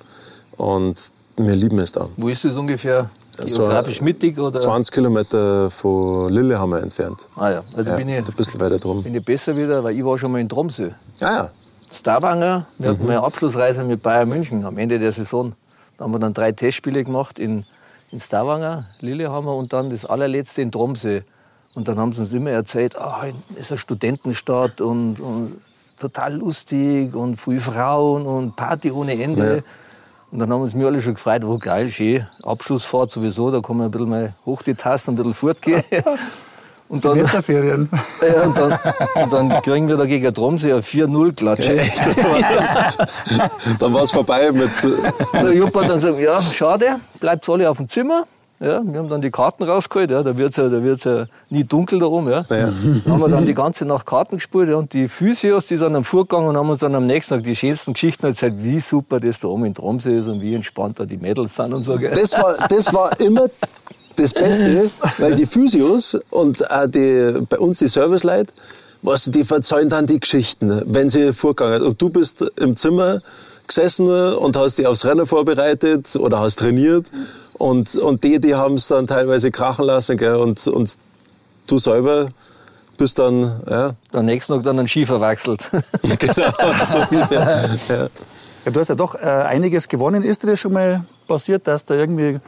[0.57, 2.07] Und wir lieben es da.
[2.17, 3.09] Wo ist das ungefähr?
[3.45, 4.57] So Geografisch mittig oder?
[4.59, 7.19] 20 Kilometer von Lillehammer entfernt.
[7.35, 9.03] Ah ja, also Ja, bin, ich, ein bisschen weiter drum.
[9.03, 10.89] bin ich besser wieder, weil ich war schon mal in Tromsø.
[11.21, 11.49] Ah ja,
[11.91, 12.97] Stavanger, wir Mhm.
[12.99, 15.53] hatten eine Abschlussreise mit Bayern München am Ende der Saison.
[15.97, 17.65] Da haben wir dann drei Testspiele gemacht in,
[18.11, 21.21] in Stavanger, Lillehammer und dann das allerletzte in Tromsø.
[21.75, 23.21] Und dann haben sie uns immer erzählt, ah,
[23.53, 25.61] es ist eine Studentenstadt und, und
[25.99, 29.57] total lustig und viele Frauen und Party ohne Ende.
[29.57, 29.61] Ja.
[30.31, 33.77] Und dann haben uns wir alle schon gefreut, oh geil, schön, Abschlussfahrt sowieso, da kann
[33.77, 35.83] man ein bisschen mal hoch die Tasten, ein bisschen fortgehen.
[36.89, 37.89] Und dann, Semesterferien.
[38.21, 38.79] ja, und, dann,
[39.21, 41.81] und dann kriegen wir da gegen Tromsø eine 4-0-Klatsche.
[43.77, 44.71] dann war es vorbei mit.
[45.33, 48.23] Der Jupp hat dann gesagt, ja, schade, bleibt alle auf dem Zimmer.
[48.59, 51.27] Ja, wir haben dann die Karten rausgeholt, ja, da wird es ja, da wird's ja
[51.49, 52.29] nie dunkel da oben.
[52.29, 52.43] Ja.
[52.49, 52.73] Ja.
[53.07, 56.03] Haben wir dann die ganze Nacht Karten gespielt ja, und die Physios, die sind am
[56.03, 59.41] Vorgang und haben uns dann am nächsten Tag die schönsten Geschichten erzählt, wie super das
[59.41, 61.97] da oben in Tromsø ist und wie entspannt da die Mädels sind und so.
[61.97, 62.11] Gell.
[62.15, 63.47] Das war, das war immer
[64.15, 64.89] das Beste,
[65.19, 68.51] weil die Physios und auch die, bei uns die Serviceleute,
[69.03, 73.21] was, die verzeihen dann die Geschichten, wenn sie vorgegangen Und du bist im Zimmer
[73.67, 77.05] gesessen und hast dich aufs Rennen vorbereitet oder hast trainiert.
[77.57, 80.17] Und, und die, die haben es dann teilweise krachen lassen.
[80.17, 80.35] Gell?
[80.35, 80.97] Und, und
[81.67, 82.29] du selber
[82.97, 83.61] bist dann...
[83.69, 83.95] Ja.
[84.13, 85.69] Am nächsten Tag dann einen Ski verwechselt.
[86.19, 86.51] genau,
[86.83, 86.97] so
[87.31, 87.65] ja.
[87.89, 88.09] ja.
[88.71, 90.23] Du hast ja doch äh, einiges gewonnen.
[90.23, 92.39] Ist dir das schon mal passiert, dass da irgendwie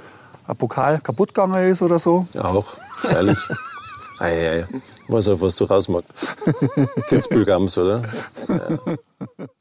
[0.47, 2.27] ein Pokal kaputt gegangen ist oder so?
[2.33, 2.65] Ja, auch,
[3.09, 3.37] ehrlich.
[4.19, 4.67] ei, ei.
[5.07, 6.13] Weiß auch, was du rausmachst.
[7.07, 8.03] Kitzbühel-Gams, oder?
[8.47, 9.47] Ja.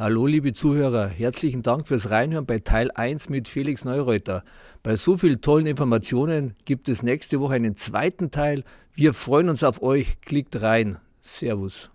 [0.00, 4.44] Hallo liebe Zuhörer, herzlichen Dank fürs Reinhören bei Teil 1 mit Felix Neureuter.
[4.82, 8.64] Bei so vielen tollen Informationen gibt es nächste Woche einen zweiten Teil.
[8.94, 10.18] Wir freuen uns auf euch.
[10.22, 10.96] Klickt rein.
[11.20, 11.90] Servus.